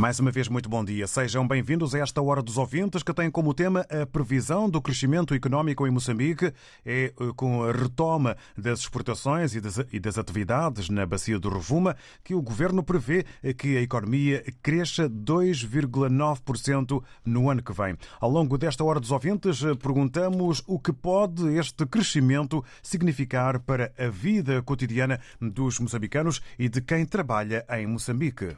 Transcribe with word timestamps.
Mais 0.00 0.18
uma 0.18 0.30
vez, 0.30 0.48
muito 0.48 0.66
bom 0.66 0.82
dia. 0.82 1.06
Sejam 1.06 1.46
bem-vindos 1.46 1.94
a 1.94 1.98
esta 1.98 2.22
Hora 2.22 2.40
dos 2.40 2.56
Ouvintes, 2.56 3.02
que 3.02 3.12
tem 3.12 3.30
como 3.30 3.52
tema 3.52 3.84
a 3.90 4.06
previsão 4.06 4.66
do 4.66 4.80
crescimento 4.80 5.34
económico 5.34 5.86
em 5.86 5.90
Moçambique. 5.90 6.54
É 6.86 7.04
eh, 7.04 7.12
com 7.36 7.64
a 7.64 7.70
retoma 7.70 8.34
das 8.56 8.78
exportações 8.78 9.54
e 9.54 9.60
das, 9.60 9.76
e 9.92 10.00
das 10.00 10.16
atividades 10.16 10.88
na 10.88 11.04
Bacia 11.04 11.38
do 11.38 11.50
Rovuma 11.50 11.94
que 12.24 12.34
o 12.34 12.40
governo 12.40 12.82
prevê 12.82 13.26
que 13.58 13.76
a 13.76 13.82
economia 13.82 14.42
cresça 14.62 15.06
2,9% 15.06 17.04
no 17.22 17.50
ano 17.50 17.62
que 17.62 17.74
vem. 17.74 17.94
Ao 18.18 18.30
longo 18.30 18.56
desta 18.56 18.82
Hora 18.82 19.00
dos 19.00 19.10
Ouvintes, 19.10 19.62
eh, 19.62 19.74
perguntamos 19.74 20.62
o 20.66 20.78
que 20.78 20.94
pode 20.94 21.46
este 21.58 21.84
crescimento 21.84 22.64
significar 22.82 23.60
para 23.60 23.92
a 23.98 24.08
vida 24.08 24.62
cotidiana 24.62 25.20
dos 25.38 25.78
moçambicanos 25.78 26.40
e 26.58 26.70
de 26.70 26.80
quem 26.80 27.04
trabalha 27.04 27.66
em 27.68 27.86
Moçambique. 27.86 28.56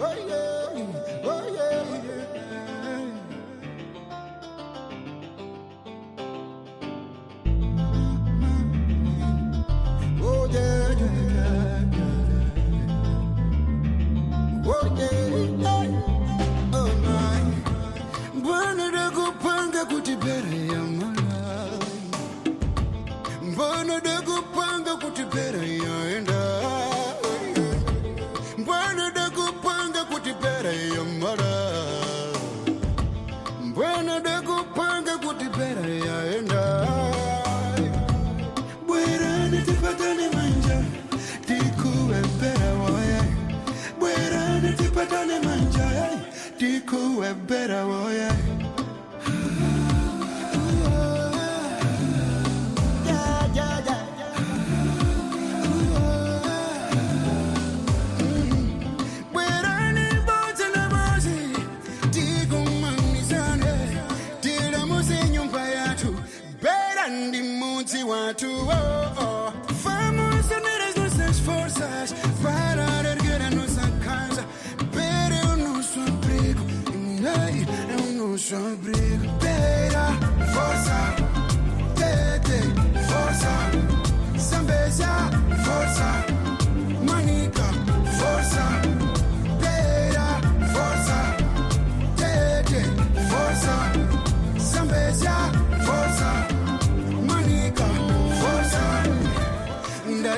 Oh, 0.00 0.14
yeah. 0.28 0.47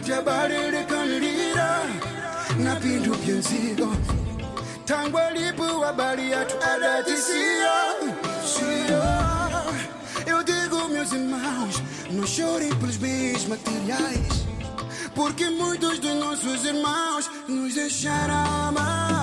Ndajabalelekanira 0.00 1.70
na 2.58 2.76
pindu 2.76 3.14
byenzigo 3.16 3.96
tangwa 4.84 5.30
lipu 5.30 5.80
habari 5.80 6.30
yatu 6.30 6.56
adatisia 6.74 7.72
sia 8.52 9.62
eu 10.26 10.42
digo 10.42 10.88
meus 10.88 11.12
irmãos 11.12 11.82
não 12.10 12.26
chorem 12.26 12.74
pelos 12.76 12.96
bens 12.96 13.46
materiais 13.46 14.46
porque 15.14 15.50
muitos 15.50 15.98
dos 15.98 16.14
nossos 16.14 16.64
irmãos 16.64 17.30
nos 17.46 17.74
deixaram 17.74 18.72
ba, 18.72 19.20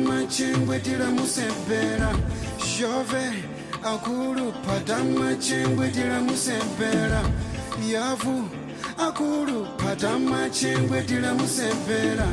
Padamu 0.00 0.26
chengwe 0.28 0.78
tira 0.80 1.06
musembera 1.10 2.10
Jove 2.58 3.44
akuru 3.84 4.52
Padamu 4.66 5.36
chengwe 5.38 5.90
tira 5.90 6.20
musembera 6.20 7.22
Yavu 7.92 8.48
akuru 8.98 9.66
Padamu 9.76 10.48
chengwe 10.50 11.02
tira 11.02 11.34
musembera 11.34 12.26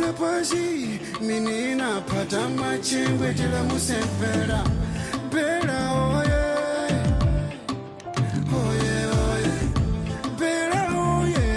Lepaji 0.00 0.98
menina 1.20 2.00
Padamu 2.00 2.78
chengwe 2.82 3.34
tira 3.34 3.62
musembera 3.64 4.64
Bera 5.30 5.92
oye. 5.92 6.42
Oye 8.50 8.96
oye. 9.28 9.52
Bera 10.38 10.84
oye. 11.12 11.50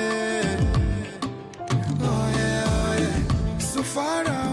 Oye 2.04 2.52
oye. 2.92 3.10
Sufara 3.58 4.53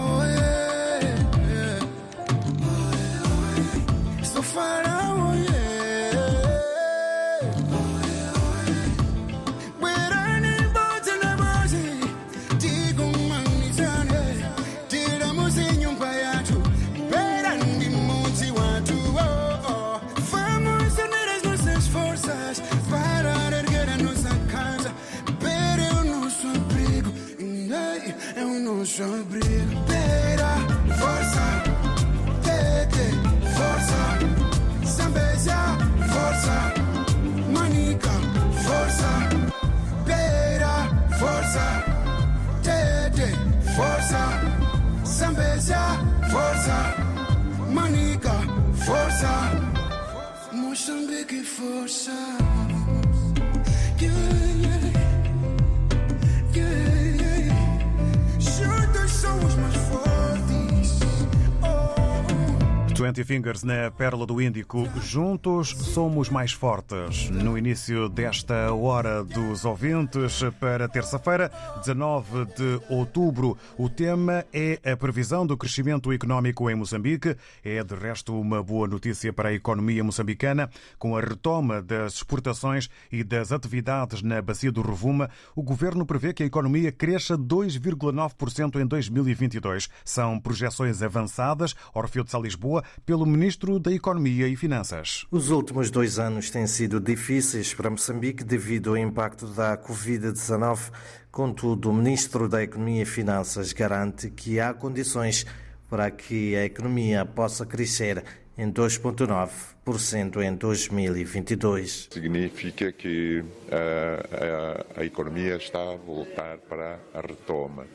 Fingers 63.31 63.63
na 63.63 63.89
Pérola 63.89 64.25
do 64.25 64.41
Índico. 64.41 64.85
Juntos 65.01 65.69
somos 65.69 66.29
mais 66.29 66.51
fortes. 66.51 67.29
No 67.29 67.57
início 67.57 68.09
desta 68.09 68.73
hora 68.73 69.23
dos 69.23 69.63
ouvintes, 69.63 70.43
para 70.59 70.89
terça-feira, 70.89 71.49
19 71.79 72.47
de 72.47 72.81
outubro, 72.89 73.57
o 73.77 73.87
tema 73.87 74.43
é 74.51 74.81
a 74.83 74.97
previsão 74.97 75.47
do 75.47 75.55
crescimento 75.55 76.11
económico 76.11 76.69
em 76.69 76.75
Moçambique. 76.75 77.37
É, 77.63 77.81
de 77.81 77.95
resto, 77.95 78.37
uma 78.37 78.61
boa 78.61 78.85
notícia 78.85 79.31
para 79.31 79.47
a 79.47 79.53
economia 79.53 80.03
moçambicana. 80.03 80.69
Com 80.99 81.15
a 81.15 81.21
retoma 81.21 81.81
das 81.81 82.15
exportações 82.15 82.89
e 83.09 83.23
das 83.23 83.53
atividades 83.53 84.21
na 84.21 84.41
Bacia 84.41 84.73
do 84.73 84.81
Rovuma, 84.81 85.29
o 85.55 85.63
governo 85.63 86.05
prevê 86.05 86.33
que 86.33 86.43
a 86.43 86.47
economia 86.47 86.91
cresça 86.91 87.37
2,9% 87.37 88.81
em 88.81 88.85
2022. 88.85 89.87
São 90.03 90.37
projeções 90.37 91.01
avançadas, 91.01 91.73
Orfeu 91.93 92.25
de 92.25 92.41
Lisboa, 92.41 92.83
pelo 93.05 93.20
Ministro 93.25 93.79
da 93.79 93.91
Economia 93.91 94.47
e 94.47 94.55
Finanças. 94.55 95.25
Os 95.31 95.49
últimos 95.49 95.89
dois 95.91 96.19
anos 96.19 96.49
têm 96.49 96.67
sido 96.67 96.99
difíceis 96.99 97.73
para 97.73 97.89
Moçambique 97.89 98.43
devido 98.43 98.91
ao 98.91 98.97
impacto 98.97 99.47
da 99.47 99.77
Covid-19. 99.77 100.91
Contudo, 101.31 101.89
o 101.89 101.93
Ministro 101.93 102.49
da 102.49 102.63
Economia 102.63 103.03
e 103.03 103.05
Finanças 103.05 103.73
garante 103.73 104.29
que 104.29 104.59
há 104.59 104.73
condições 104.73 105.45
para 105.89 106.09
que 106.09 106.55
a 106.55 106.65
economia 106.65 107.25
possa 107.25 107.65
crescer 107.65 108.23
em 108.57 108.71
2,9% 108.71 110.41
em 110.41 110.55
2022. 110.55 112.09
Significa 112.11 112.91
que 112.91 113.43
a, 113.71 114.97
a, 114.97 115.01
a 115.01 115.05
economia 115.05 115.55
está 115.55 115.81
a 115.81 115.95
voltar 115.95 116.57
para 116.59 116.99
a 117.13 117.21
retoma. 117.21 117.85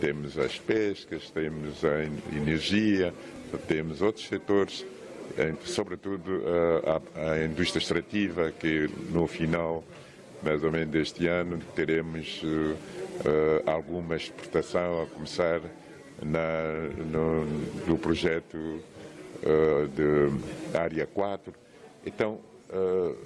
Temos 0.00 0.38
as 0.38 0.58
pescas, 0.58 1.30
temos 1.30 1.84
a 1.84 2.04
energia, 2.36 3.14
temos 3.66 4.02
outros 4.02 4.26
setores, 4.26 4.84
sobretudo 5.64 6.42
a, 6.84 7.32
a 7.32 7.44
indústria 7.44 7.80
extrativa, 7.80 8.50
que 8.50 8.88
no 9.10 9.26
final, 9.26 9.84
mais 10.42 10.62
ou 10.64 10.72
menos 10.72 10.88
deste 10.88 11.26
ano, 11.26 11.58
teremos 11.74 12.42
uh, 12.42 12.76
alguma 13.66 14.16
exportação 14.16 15.02
a 15.02 15.06
começar 15.06 15.60
na, 16.22 16.88
no, 17.10 17.44
no 17.86 17.98
projeto 17.98 18.80
de 19.94 20.76
Área 20.76 21.06
4. 21.06 21.52
Então, 22.04 22.40
uh, 22.70 23.16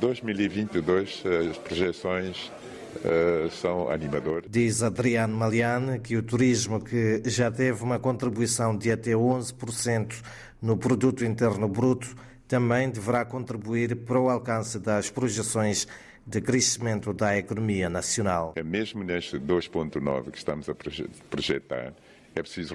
2022, 0.00 1.22
as 1.50 1.58
projeções 1.58 2.50
Uh, 2.96 3.50
são 3.50 3.90
animadores. 3.90 4.48
Diz 4.50 4.82
Adriano 4.82 5.36
Maliane 5.36 5.98
que 5.98 6.16
o 6.16 6.22
turismo, 6.22 6.82
que 6.82 7.22
já 7.26 7.50
teve 7.50 7.82
uma 7.82 7.98
contribuição 7.98 8.76
de 8.76 8.90
até 8.90 9.12
11% 9.12 10.22
no 10.60 10.76
produto 10.76 11.24
interno 11.24 11.68
bruto, 11.68 12.14
também 12.48 12.90
deverá 12.90 13.24
contribuir 13.24 13.96
para 13.96 14.20
o 14.20 14.28
alcance 14.28 14.78
das 14.78 15.10
projeções 15.10 15.86
de 16.26 16.40
crescimento 16.40 17.12
da 17.12 17.36
economia 17.36 17.88
nacional. 17.88 18.54
É 18.56 18.62
mesmo 18.62 19.04
neste 19.04 19.38
2.9 19.38 20.30
que 20.30 20.38
estamos 20.38 20.68
a 20.68 20.74
projetar, 20.74 21.92
é 22.34 22.42
preciso 22.42 22.74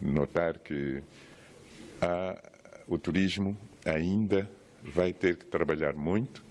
notar 0.00 0.58
que 0.58 1.02
há, 2.00 2.38
o 2.86 2.96
turismo 2.96 3.56
ainda 3.84 4.48
vai 4.82 5.12
ter 5.12 5.36
que 5.36 5.44
trabalhar 5.46 5.94
muito, 5.94 6.44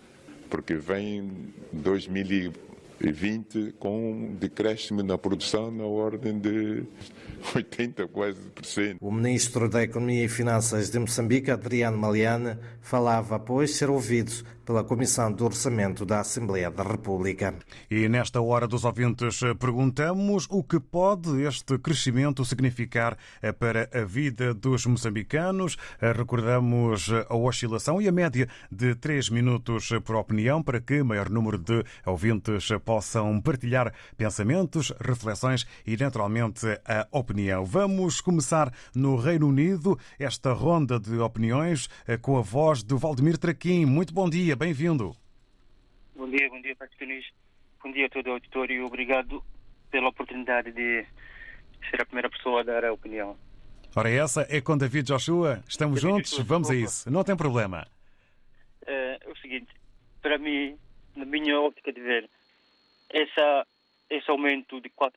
porque 0.50 0.76
vem 0.76 1.54
2000 1.72 2.73
20 3.12 3.76
com 3.80 4.12
um 4.12 4.36
decréscimo 4.36 5.04
na 5.04 5.18
produção 5.18 5.72
na 5.72 5.86
ordem 5.86 6.40
de 6.40 6.84
80 7.56 8.08
quase 8.08 8.40
por 8.50 8.66
cento. 8.66 8.98
O 9.02 9.12
ministro 9.12 9.70
da 9.70 9.84
Economia 9.84 10.26
e 10.26 10.30
Finanças 10.30 10.90
de 10.90 11.00
Moçambique, 11.00 11.52
Adriano 11.52 11.98
Maliane, 11.98 12.58
falava 12.82 13.36
após 13.36 13.72
ser 13.72 13.90
ouvido 13.90 14.32
pela 14.66 14.84
Comissão 14.84 15.32
do 15.32 15.46
Orçamento 15.46 16.06
da 16.06 16.20
Assembleia 16.20 16.72
da 16.72 16.84
República. 16.84 17.56
E 17.90 18.08
nesta 18.08 18.42
hora 18.42 18.68
dos 18.68 18.86
ouvintes 18.86 19.42
perguntamos 19.60 20.48
o 20.50 20.64
que 20.64 20.80
pode 20.80 21.42
este 21.44 21.78
crescimento 21.78 22.46
significar 22.46 23.18
para 23.60 23.90
a 23.94 24.06
vida 24.06 24.54
dos 24.54 24.86
moçambicanos. 24.86 25.78
Recordamos 26.00 27.10
a 27.30 27.36
oscilação 27.36 28.02
e 28.02 28.08
a 28.08 28.12
média 28.12 28.48
de 28.72 28.96
3 28.96 29.30
minutos 29.30 29.90
por 30.04 30.16
opinião 30.16 30.64
para 30.64 30.80
que 30.80 31.04
maior 31.04 31.30
número 31.30 31.58
de 31.58 31.84
ouvintes 32.06 32.70
possam 32.86 33.42
partilhar 33.42 33.94
pensamentos, 34.16 34.94
reflexões 35.00 35.66
e, 35.86 35.98
naturalmente, 35.98 36.66
a 36.86 37.08
opinião. 37.12 37.66
Vamos 37.66 38.22
começar 38.22 38.74
no 38.96 39.16
Reino 39.16 39.48
Unido 39.48 39.98
esta 40.18 40.54
ronda 40.54 41.00
de 41.00 41.18
opiniões 41.18 41.90
com 42.22 42.38
a 42.38 42.42
voz 42.42 42.84
do 42.84 42.98
Valdemir 42.98 43.38
Traquim. 43.38 43.86
Muito 43.86 44.14
bom 44.14 44.30
dia 44.30 44.53
dia, 44.54 44.56
bem-vindo. 44.56 45.16
Bom 46.16 46.30
dia, 46.30 46.48
bom 46.50 46.62
dia, 46.62 46.76
Patrick 46.76 47.26
Bom 47.84 47.92
dia 47.92 48.06
a 48.06 48.10
todo 48.10 48.28
o 48.28 48.32
auditório 48.34 48.76
e 48.76 48.82
obrigado 48.82 49.44
pela 49.92 50.10
oportunidade 50.10 50.72
de 50.72 51.06
ser 51.90 52.02
a 52.02 52.06
primeira 52.06 52.30
pessoa 52.30 52.62
a 52.62 52.64
dar 52.64 52.86
a 52.86 52.94
opinião. 52.94 53.38
Ora, 53.96 54.10
essa 54.10 54.48
é 54.50 54.62
com 54.62 54.78
David 54.78 55.08
Joshua. 55.08 55.64
Estamos 55.68 56.02
David 56.02 56.18
juntos, 56.18 56.32
Joshua, 56.32 56.46
vamos 56.46 56.70
a 56.70 56.76
isso. 56.76 57.10
Não 57.12 57.24
tem 57.24 57.36
problema. 57.36 57.86
É, 58.86 59.20
é 59.22 59.30
o 59.30 59.36
seguinte, 59.38 59.70
para 60.22 60.38
mim, 60.38 60.78
na 61.16 61.26
minha 61.26 61.60
óptica 61.60 61.92
de 61.92 62.00
ver, 62.00 62.30
essa, 63.10 63.68
esse 64.10 64.30
aumento 64.30 64.80
de 64.80 64.90
4% 64.90 65.12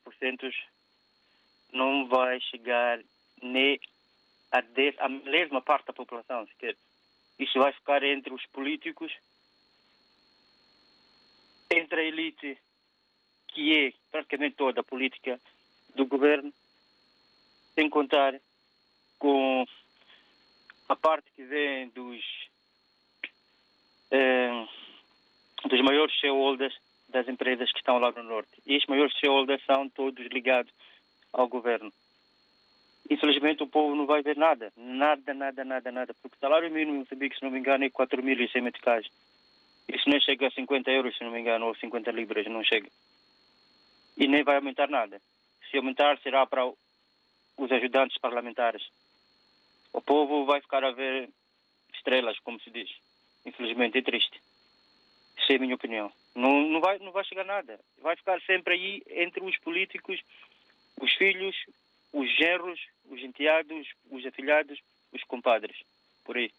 não 1.72 2.08
vai 2.08 2.40
chegar 2.40 3.00
nem 3.42 3.78
a, 4.50 4.60
dez, 4.60 4.94
a 4.98 5.08
mesma 5.08 5.60
parte 5.60 5.86
da 5.86 5.92
população 5.92 6.46
sequer. 6.48 6.76
Isso 7.38 7.58
vai 7.58 7.72
ficar 7.72 8.02
entre 8.02 8.32
os 8.32 8.44
políticos, 8.46 9.12
entre 11.70 12.00
a 12.00 12.04
elite, 12.04 12.58
que 13.48 13.86
é 13.86 13.92
praticamente 14.10 14.56
toda 14.56 14.80
a 14.80 14.84
política 14.84 15.40
do 15.94 16.06
governo, 16.06 16.52
sem 17.74 17.90
contar 17.90 18.40
com 19.18 19.66
a 20.88 20.96
parte 20.96 21.30
que 21.34 21.44
vem 21.44 21.88
dos, 21.90 22.24
eh, 24.10 24.66
dos 25.68 25.80
maiores 25.82 26.14
shareholders 26.16 26.74
das 27.08 27.28
empresas 27.28 27.70
que 27.70 27.78
estão 27.78 27.98
lá 27.98 28.12
no 28.12 28.22
Norte. 28.22 28.50
E 28.66 28.74
estes 28.74 28.88
maiores 28.88 29.14
shareholders 29.18 29.64
são 29.64 29.88
todos 29.88 30.26
ligados 30.26 30.72
ao 31.32 31.48
governo 31.48 31.92
infelizmente 33.08 33.62
o 33.62 33.66
povo 33.66 33.94
não 33.94 34.06
vai 34.06 34.22
ver 34.22 34.36
nada. 34.36 34.72
Nada, 34.76 35.34
nada, 35.34 35.64
nada, 35.64 35.92
nada. 35.92 36.14
Porque 36.14 36.36
o 36.36 36.40
salário 36.40 36.70
mínimo 36.70 36.96
em 36.96 36.98
Moçambique, 37.00 37.36
se 37.36 37.42
não 37.42 37.50
me 37.50 37.58
engano, 37.58 37.84
é 37.84 37.90
4.100 37.90 38.62
meticais. 38.62 39.06
Isso 39.88 40.08
nem 40.08 40.20
chega 40.20 40.48
a 40.48 40.50
50 40.50 40.90
euros, 40.90 41.16
se 41.16 41.24
não 41.24 41.30
me 41.30 41.40
engano, 41.40 41.66
ou 41.66 41.74
50 41.74 42.10
libras, 42.10 42.46
não 42.46 42.64
chega. 42.64 42.88
E 44.16 44.26
nem 44.26 44.42
vai 44.42 44.56
aumentar 44.56 44.88
nada. 44.88 45.20
Se 45.70 45.76
aumentar, 45.76 46.18
será 46.18 46.46
para 46.46 46.66
os 46.66 47.72
ajudantes 47.72 48.18
parlamentares. 48.18 48.82
O 49.92 50.00
povo 50.00 50.44
vai 50.44 50.60
ficar 50.60 50.84
a 50.84 50.90
ver 50.90 51.28
estrelas, 51.94 52.38
como 52.40 52.60
se 52.60 52.70
diz. 52.70 52.90
Infelizmente, 53.44 53.98
é 53.98 54.02
triste. 54.02 54.40
Essa 55.38 55.52
é 55.52 55.56
a 55.56 55.58
minha 55.60 55.74
opinião. 55.74 56.10
Não, 56.34 56.62
não, 56.62 56.80
vai, 56.80 56.98
não 56.98 57.12
vai 57.12 57.24
chegar 57.24 57.44
nada. 57.44 57.78
Vai 58.02 58.16
ficar 58.16 58.40
sempre 58.42 58.74
aí 58.74 59.02
entre 59.08 59.42
os 59.42 59.56
políticos, 59.58 60.20
os 61.00 61.12
filhos, 61.14 61.56
os 62.12 62.28
genros, 62.36 62.80
os 63.04 63.20
enteados, 63.22 63.88
os 64.10 64.24
afilhados, 64.26 64.78
os 65.12 65.22
compadres. 65.24 65.76
Por 66.24 66.36
aí. 66.36 66.50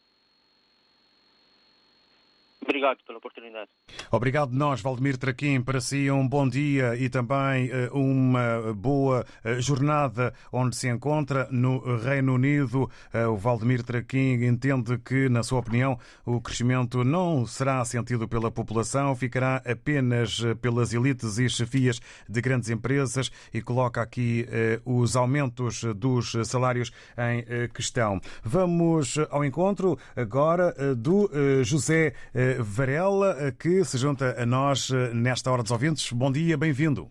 Obrigado 2.61 2.97
pela 3.05 3.17
oportunidade. 3.17 3.69
Obrigado 4.11 4.51
nós, 4.51 4.81
Valdemir 4.81 5.17
Traquim. 5.17 5.61
Para 5.61 5.79
si 5.79 6.09
um 6.11 6.27
bom 6.27 6.47
dia 6.47 6.95
e 6.95 7.09
também 7.09 7.69
eh, 7.71 7.89
uma 7.93 8.73
boa 8.73 9.25
eh, 9.43 9.59
jornada 9.61 10.33
onde 10.51 10.75
se 10.75 10.89
encontra 10.89 11.47
no 11.51 11.79
Reino 11.97 12.33
Unido. 12.33 12.89
Eh, 13.13 13.25
o 13.25 13.37
Valdemir 13.37 13.83
Traquim 13.83 14.43
entende 14.43 14.97
que, 14.97 15.29
na 15.29 15.43
sua 15.43 15.59
opinião, 15.59 15.97
o 16.25 16.41
crescimento 16.41 17.03
não 17.03 17.45
será 17.45 17.83
sentido 17.85 18.27
pela 18.27 18.51
população, 18.51 19.15
ficará 19.15 19.61
apenas 19.65 20.41
pelas 20.61 20.93
elites 20.93 21.37
e 21.37 21.49
chefias 21.49 21.99
de 22.27 22.41
grandes 22.41 22.69
empresas 22.69 23.31
e 23.53 23.61
coloca 23.61 24.01
aqui 24.01 24.45
os 24.85 25.15
aumentos 25.15 25.83
dos 25.95 26.33
salários 26.45 26.91
em 27.17 27.67
questão. 27.69 28.19
Vamos 28.43 29.17
ao 29.29 29.43
encontro 29.43 29.97
agora 30.15 30.73
do 30.95 31.29
José 31.63 32.13
Varela, 32.59 33.51
que 33.51 33.83
se 33.83 33.97
junta 33.97 34.41
a 34.41 34.45
nós 34.45 34.89
eh, 34.91 35.13
nesta 35.13 35.51
hora 35.51 35.61
dos 35.61 35.71
ouvintes. 35.71 36.11
Bom 36.11 36.31
dia, 36.31 36.57
bem-vindo. 36.57 37.09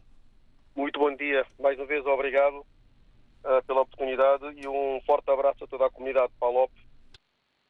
Muito 0.75 0.99
bom 0.99 1.15
dia. 1.15 1.47
Mais 1.59 1.79
uma 1.79 1.87
vez, 1.87 2.05
obrigado 2.07 2.59
uh, 2.59 3.65
pela 3.67 3.83
oportunidade 3.83 4.45
e 4.61 4.69
um 4.69 5.01
forte 5.07 5.31
abraço 5.31 5.65
a 5.65 5.67
toda 5.67 5.87
a 5.87 5.91
comunidade 5.91 6.33
de 6.33 6.39
Palop. 6.39 6.71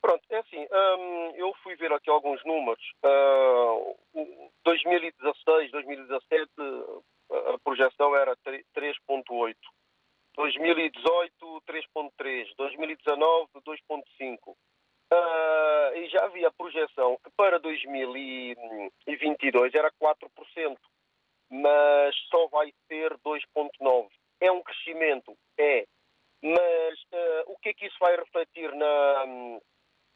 Pronto, 0.00 0.22
é 0.30 0.38
assim, 0.38 0.66
um, 0.70 1.32
eu 1.36 1.52
fui 1.62 1.74
ver 1.76 1.92
aqui 1.92 2.08
alguns 2.10 2.44
números. 2.44 2.82
Uh, 3.04 3.96
2016, 4.64 5.70
2017, 5.70 6.50
a 7.30 7.58
projeção 7.62 8.14
era 8.16 8.36
3.8. 8.36 9.54
2018, 10.36 11.62
3.3, 11.66 12.46
2019 12.56 13.48
2.5. 13.64 14.54
Uh, 15.12 15.98
e 15.98 16.08
já 16.08 16.24
havia 16.24 16.50
projeção 16.50 17.16
que 17.22 17.30
para 17.36 17.60
2022 17.60 19.72
era 19.72 19.88
4%, 20.02 20.76
mas 21.48 22.16
só 22.28 22.48
vai 22.48 22.74
ser 22.88 23.16
2,9%. 23.18 24.08
É 24.40 24.50
um 24.50 24.60
crescimento? 24.62 25.38
É. 25.56 25.86
Mas 26.42 26.98
uh, 27.12 27.44
o 27.46 27.56
que 27.58 27.68
é 27.68 27.74
que 27.74 27.86
isso 27.86 27.96
vai 28.00 28.16
refletir 28.16 28.74
na, 28.74 29.26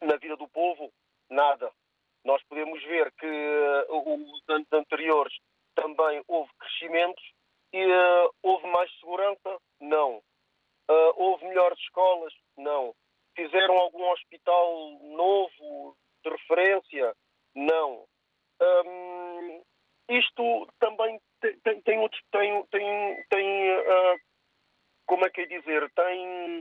na 0.02 0.16
vida 0.16 0.36
do 0.36 0.48
povo? 0.48 0.92
Nada. 1.30 1.70
Nós 2.24 2.42
podemos 2.48 2.82
ver 2.82 3.12
que 3.12 3.26
uh, 3.26 3.96
os 3.96 4.42
anos 4.48 4.66
anteriores 4.72 5.38
também 5.76 6.20
houve 6.26 6.50
crescimentos 6.58 7.22
e 7.72 7.86
houve 8.42 8.66
mais 8.66 8.90
segurança? 8.98 9.56
Não. 9.80 10.20
Houve 11.14 11.44
melhores 11.44 11.78
escolas? 11.78 12.34
Não. 12.56 12.92
Fizeram 13.34 13.76
algum 13.78 14.10
hospital 14.10 14.98
novo 15.02 15.96
de 16.24 16.30
referência? 16.30 17.14
Não. 17.54 18.04
Um, 18.60 19.62
isto 20.08 20.68
também 20.78 21.20
tem, 21.40 21.56
tem, 21.60 21.80
tem, 21.82 22.08
tem, 22.70 23.24
tem 23.28 23.78
uh, 23.78 24.20
como 25.06 25.24
é 25.24 25.30
que 25.30 25.42
é 25.42 25.46
dizer, 25.46 25.90
tem 25.92 26.60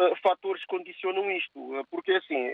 uh, 0.00 0.16
fatores 0.22 0.60
que 0.62 0.76
condicionam 0.76 1.30
isto. 1.30 1.58
Uh, 1.58 1.86
porque 1.90 2.12
assim, 2.12 2.50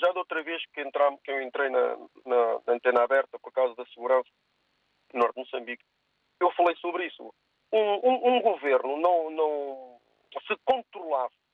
já 0.00 0.12
da 0.12 0.20
outra 0.20 0.42
vez 0.42 0.62
que, 0.72 0.80
entramos, 0.80 1.20
que 1.22 1.30
eu 1.30 1.42
entrei 1.42 1.68
na, 1.68 1.96
na, 2.24 2.60
na 2.66 2.72
antena 2.72 3.02
aberta 3.02 3.38
por 3.38 3.52
causa 3.52 3.74
da 3.74 3.84
segurança 3.86 4.30
no 5.12 5.20
Norte 5.20 5.34
de 5.34 5.40
Moçambique, 5.40 5.84
eu 6.40 6.50
falei 6.52 6.76
sobre 6.76 7.06
isso. 7.06 7.32
Um, 7.72 7.78
um, 7.78 8.36
um 8.36 8.40
governo 8.42 8.96
não, 8.96 9.30
não 9.30 10.00
se 10.46 10.56
controlasse 10.64 11.45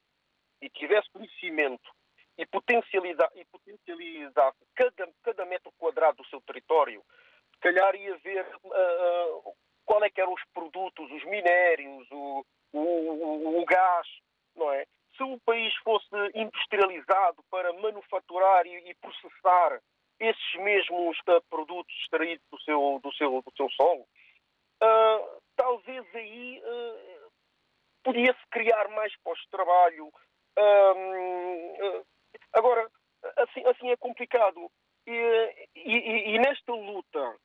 e 0.63 0.71
tivesse 0.71 1.11
conhecimento 1.11 1.91
e 2.39 2.47
potencializasse, 2.47 3.39
e 3.39 3.45
potencializasse 3.47 4.59
cada, 4.75 5.13
cada 5.23 5.45
metro 5.45 5.73
quadrado 5.79 6.17
do 6.19 6.29
seu 6.29 6.41
território, 6.41 7.05
calhar 7.61 7.95
ia 7.95 8.17
ver 8.19 8.47
uh, 8.65 9.55
qual 9.85 10.03
é 10.05 10.11
que 10.11 10.21
eram 10.21 10.33
os 10.33 10.43
produtos, 10.55 11.11
os 11.11 11.25
minérios, 11.25 12.07
o, 12.11 12.45
o, 12.73 12.81
o, 12.81 13.63
o 13.63 13.65
gás, 13.65 14.07
não 14.57 14.71
é? 14.73 14.85
Se 15.17 15.23
o 15.23 15.39
país 15.41 15.75
fosse 15.85 16.09
industrializado 16.35 17.43
para 17.51 17.73
manufaturar 17.75 18.67
e, 18.67 18.91
e 18.91 18.95
processar 18.95 19.81
esses 20.19 20.55
mesmos 20.57 21.19
uh, 21.29 21.43
produtos 21.51 21.95
extraídos 22.03 22.45
do 22.51 22.61
seu, 22.61 23.01
do 23.03 23.13
seu, 23.15 23.43
do 23.43 23.53
seu 23.57 23.69
solo, 23.71 24.03
uh, 24.03 25.43
talvez 25.57 26.05
aí 26.15 26.63
podia-se 28.03 28.41
criar 28.51 28.89
mais 28.89 29.15
postos 29.23 29.45
de 29.45 29.51
trabalho. 29.51 30.13
Agora, 32.53 32.91
assim, 33.37 33.65
assim 33.67 33.91
é 33.91 33.97
complicado. 33.97 34.71
E, 35.07 35.69
e, 35.75 36.35
e 36.35 36.39
nesta 36.39 36.73
luta, 36.73 37.37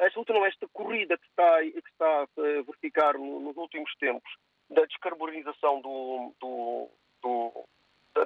esta 0.00 0.18
luta 0.18 0.32
não, 0.32 0.46
esta 0.46 0.66
corrida 0.68 1.16
que 1.16 1.26
está, 1.26 1.60
que 1.60 1.90
está 1.90 2.22
a 2.22 2.28
verificar 2.36 3.14
nos 3.16 3.56
últimos 3.56 3.94
tempos, 3.96 4.30
da 4.70 4.84
descarbonização 4.84 5.80
do, 5.80 6.34
do, 6.40 6.90
do 7.22 7.68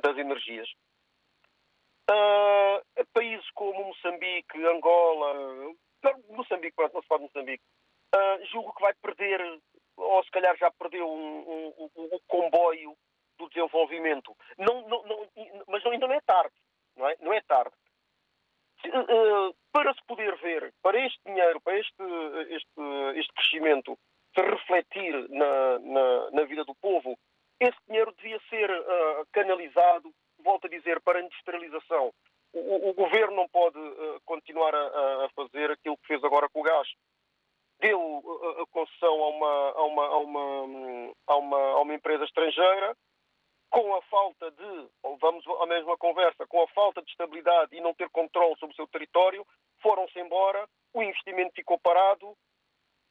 das 0.00 0.16
energias, 0.16 0.68
Uh, 2.10 3.06
países 3.14 3.48
como 3.54 3.84
Moçambique, 3.84 4.58
Angola, 4.66 5.72
Moçambique, 6.30 6.74
pronto, 6.74 6.94
não 6.94 7.02
se 7.02 7.06
fala 7.06 7.20
de 7.20 7.26
Moçambique, 7.26 7.62
uh, 8.14 8.46
julgo 8.46 8.74
que 8.74 8.82
vai 8.82 8.92
perder, 8.94 9.40
ou 9.96 10.24
se 10.24 10.30
calhar 10.30 10.56
já 10.56 10.70
perdeu 10.72 11.08
um, 11.08 11.72
um, 11.78 11.90
um, 11.96 12.04
um 12.12 12.18
comboio 12.26 12.96
do 13.42 13.48
desenvolvimento. 13.48 14.36
Não, 14.56 14.88
não, 14.88 15.02
não, 15.04 15.28
mas 15.66 15.84
ainda 15.86 16.06
não 16.06 16.14
é 16.14 16.20
tarde, 16.20 16.54
não 16.96 17.08
é? 17.08 17.16
Não 17.20 17.32
é 17.32 17.40
tarde. 17.42 17.74
Uh, 18.86 19.54
para 19.72 19.94
se 19.94 20.02
poder 20.06 20.36
ver, 20.38 20.72
para 20.82 20.98
este 21.04 21.20
dinheiro, 21.24 21.60
para 21.60 21.78
este, 21.78 22.02
este, 22.50 22.80
este 23.16 23.32
crescimento 23.32 23.98
se 24.34 24.42
refletir 24.42 25.28
na, 25.30 25.78
na, 25.78 26.30
na 26.30 26.44
vida 26.44 26.64
do 26.64 26.74
povo, 26.76 27.16
esse 27.60 27.78
dinheiro 27.86 28.12
devia 28.16 28.40
ser 28.48 28.70
uh, 28.70 29.26
canalizado, 29.32 30.12
volto 30.38 30.66
a 30.66 30.70
dizer, 30.70 31.00
para 31.00 31.18
a 31.18 31.22
industrialização. 31.22 32.12
O, 32.52 32.90
o 32.90 32.94
governo 32.94 33.36
não 33.36 33.48
pode 33.48 33.78
uh, 33.78 34.20
continuar 34.24 34.74
a, 34.74 35.26
a, 35.26 35.28
fazer 35.34 35.70
aquilo 35.70 35.96
que 35.98 36.06
fez 36.06 36.24
agora 36.24 36.48
com 36.48 36.60
o 36.60 36.64
gás 36.64 36.88
deu 37.82 38.22
a 38.62 38.66
concessão 38.68 39.12
a 39.22 39.28
uma, 39.28 39.70
a 39.70 39.82
uma, 39.82 40.06
a 40.06 40.16
uma, 40.18 41.12
a 41.26 41.36
uma, 41.36 41.58
a 41.58 41.80
uma 41.80 41.94
empresa 41.94 42.24
estrangeira, 42.24 42.96
com 43.72 43.94
a 43.96 44.02
falta 44.02 44.50
de, 44.50 44.88
vamos 45.18 45.44
à 45.62 45.66
mesma 45.66 45.96
conversa, 45.96 46.46
com 46.46 46.62
a 46.62 46.68
falta 46.68 47.02
de 47.02 47.10
estabilidade 47.10 47.74
e 47.74 47.80
não 47.80 47.94
ter 47.94 48.08
controle 48.10 48.54
sobre 48.58 48.74
o 48.74 48.76
seu 48.76 48.86
território, 48.86 49.46
foram-se 49.80 50.20
embora, 50.20 50.68
o 50.92 51.02
investimento 51.02 51.54
ficou 51.54 51.78
parado. 51.78 52.36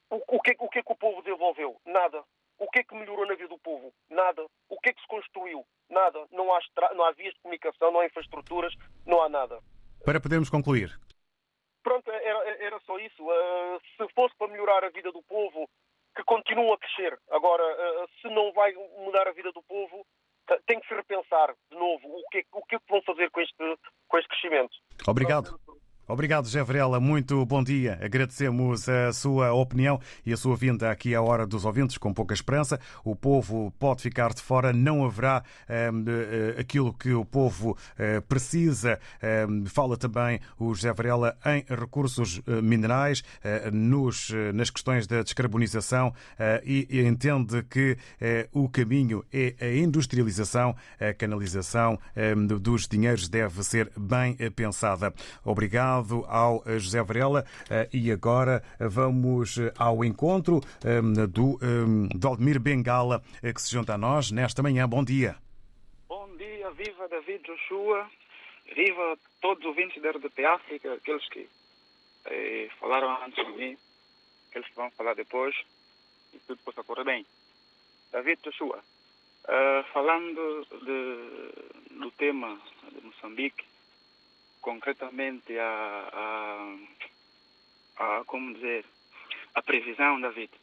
O, 0.10 0.36
o, 0.36 0.40
que, 0.40 0.56
o 0.60 0.70
que 0.70 0.80
é 0.80 0.84
que 0.84 0.92
o 0.92 0.96
povo 0.96 1.22
desenvolveu? 1.24 1.82
Nada. 1.84 2.24
O 2.60 2.70
que 2.70 2.80
é 2.80 2.84
que 2.84 2.94
melhorou 2.94 3.26
na 3.26 3.34
vida 3.34 3.48
do 3.48 3.58
povo? 3.58 3.92
Nada. 4.08 4.46
O 4.70 4.80
que 4.80 4.90
é 4.90 4.94
que 4.94 5.02
se 5.02 5.08
construiu? 5.08 5.66
Nada. 5.90 6.28
Não 6.32 6.54
há, 6.54 6.60
não 6.94 7.06
há 7.06 7.12
vias 7.12 7.34
de 7.34 7.40
comunicação, 7.42 7.92
não 7.92 8.02
há 8.02 8.06
infraestruturas, 8.06 8.74
não 9.06 9.20
há 9.20 9.28
nada. 9.28 9.60
Para 10.06 10.22
podermos 10.22 10.50
concluir, 10.50 10.92
Pronto, 11.84 12.12
era, 12.12 12.64
era 12.64 12.80
só 12.82 13.00
isso. 13.00 13.24
Uh, 13.24 13.82
se 13.98 14.14
fosse 14.14 14.36
para 14.38 14.48
melhorar 14.48 14.84
a 14.84 14.90
vida 14.90 15.12
do 15.12 15.24
povo, 15.24 15.68
que 16.16 16.24
continua 16.24 16.76
a 16.76 16.78
crescer. 16.78 17.18
Agora, 17.32 17.64
uh, 17.64 18.08
se 18.22 18.28
não 18.30 18.54
vai 18.54 18.72
mudar 18.74 19.28
a 19.28 19.32
vida 19.32 19.52
do 19.52 19.64
povo, 19.64 20.06
tem 20.66 20.80
que 20.80 20.88
se 20.88 20.94
repensar 20.94 21.54
de 21.70 21.78
novo 21.78 22.08
o 22.08 22.24
que, 22.32 22.46
o 22.52 22.66
que 22.66 22.78
vão 22.90 23.02
fazer 23.04 23.30
com 23.32 23.42
este, 23.42 23.56
com 24.08 24.18
este 24.18 24.30
crescimento. 24.30 24.76
Obrigado. 25.08 25.60
Obrigado, 26.08 26.46
José 26.46 26.62
Varela. 26.64 27.00
Muito 27.00 27.46
bom 27.46 27.64
dia. 27.64 27.98
Agradecemos 28.02 28.90
a 28.90 29.14
sua 29.14 29.54
opinião 29.54 30.00
e 30.26 30.34
a 30.34 30.38
sua 30.38 30.58
vinda 30.58 30.92
aqui 30.92 31.16
à 31.16 31.22
Hora 31.22 31.46
dos 31.46 31.64
Ouvintes 31.64 31.98
com 31.98 32.14
pouca 32.14 32.34
esperança. 32.34 32.80
O 33.04 33.16
povo 33.16 33.72
pode 33.80 34.02
ficar 34.02 34.34
de 34.34 34.42
fora, 34.42 34.74
não 34.74 35.06
haverá 35.06 35.44
um, 35.70 36.04
eh, 36.08 36.60
aquilo 36.60 36.92
que 36.94 37.14
o 37.14 37.24
povo 37.24 37.72
uh, 37.72 38.22
precisa. 38.24 39.00
Um, 39.48 39.66
fala 39.68 39.96
também 39.96 40.40
o 40.60 40.74
José 40.74 40.92
Varela 40.92 41.38
em 41.46 41.64
recursos 41.74 42.40
uh, 42.40 42.62
minerais, 42.62 43.24
uh, 43.46 43.74
nos, 43.74 44.32
nas 44.54 44.70
questões 44.70 45.08
da 45.08 45.22
descarbonização 45.22 46.14
e, 46.64 46.88
e, 46.90 47.02
entende 47.06 47.64
que 47.64 47.98
o 48.52 48.68
caminho 48.68 49.24
é 49.32 49.56
a 49.60 49.76
industrialização, 49.76 50.76
a 51.00 51.14
canalização 51.14 52.00
um, 52.16 52.46
dos 52.46 52.88
dinheiros 52.88 53.30
deve 53.30 53.64
ser 53.64 53.92
bem 53.98 54.36
pensada. 54.56 55.14
Obrigado 55.44 55.91
ao 56.28 56.64
eh, 56.66 56.80
José 56.80 57.04
Varela 57.04 57.46
eh, 57.70 57.90
e 57.94 58.12
agora 58.12 58.64
vamos 58.80 59.58
eh, 59.58 59.74
ao 59.78 60.04
encontro 60.04 60.62
do 61.30 61.60
Valdemir 62.16 62.60
Bengala 62.60 63.22
que 63.42 63.62
se 63.62 63.72
junta 63.72 63.94
a 63.94 63.98
nós 63.98 64.32
nesta 64.32 64.64
manhã. 64.64 64.88
Bom 64.88 65.04
dia. 65.04 65.36
Bom 66.08 66.28
dia, 66.38 66.70
viva 66.72 67.08
David 67.08 67.44
Joshua, 67.44 68.10
viva 68.76 69.18
todos 69.42 69.64
os 69.64 69.70
ouvintes 69.70 70.02
da 70.02 70.12
RDP 70.12 70.46
África, 70.46 70.94
aqueles 70.94 71.28
que 71.30 71.48
falaram 72.80 73.24
antes 73.24 73.46
de 73.46 73.52
mim, 73.54 73.78
aqueles 74.50 74.68
que 74.68 74.76
vão 74.76 74.90
falar 74.92 75.16
depois, 75.16 75.56
e 76.34 76.40
tudo 76.40 76.62
possa 76.64 76.84
correr 76.84 77.04
bem. 77.04 77.26
David 78.12 78.40
Joshua, 78.44 78.80
falando 79.94 80.66
de, 80.86 81.96
do 82.00 82.12
tema 82.12 82.60
de 82.92 83.02
Moçambique, 83.06 83.71
concretamente 84.62 85.58
a, 85.58 86.78
a, 87.98 88.18
a, 88.20 88.24
como 88.26 88.54
dizer, 88.54 88.86
a 89.54 89.62
previsão 89.62 90.20
da 90.22 90.30
vida. 90.30 90.56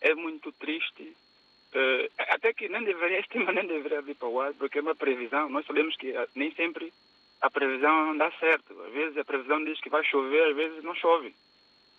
É 0.00 0.14
muito 0.14 0.52
triste, 0.52 1.02
uh, 1.02 2.12
até 2.28 2.52
que 2.52 2.68
nem 2.68 2.84
deveria, 2.84 3.20
este 3.20 3.32
tema 3.32 3.52
nem 3.52 3.66
deveria 3.66 4.02
vir 4.02 4.16
para 4.16 4.28
o 4.28 4.40
ar, 4.40 4.52
porque 4.54 4.78
é 4.78 4.82
uma 4.82 4.94
previsão, 4.94 5.48
nós 5.48 5.66
sabemos 5.66 5.96
que 5.96 6.10
uh, 6.10 6.28
nem 6.34 6.52
sempre 6.52 6.92
a 7.40 7.50
previsão 7.50 8.16
dá 8.16 8.30
certo. 8.32 8.78
Às 8.82 8.92
vezes 8.92 9.16
a 9.16 9.24
previsão 9.24 9.64
diz 9.64 9.80
que 9.80 9.88
vai 9.88 10.04
chover, 10.04 10.50
às 10.50 10.56
vezes 10.56 10.84
não 10.84 10.94
chove. 10.94 11.34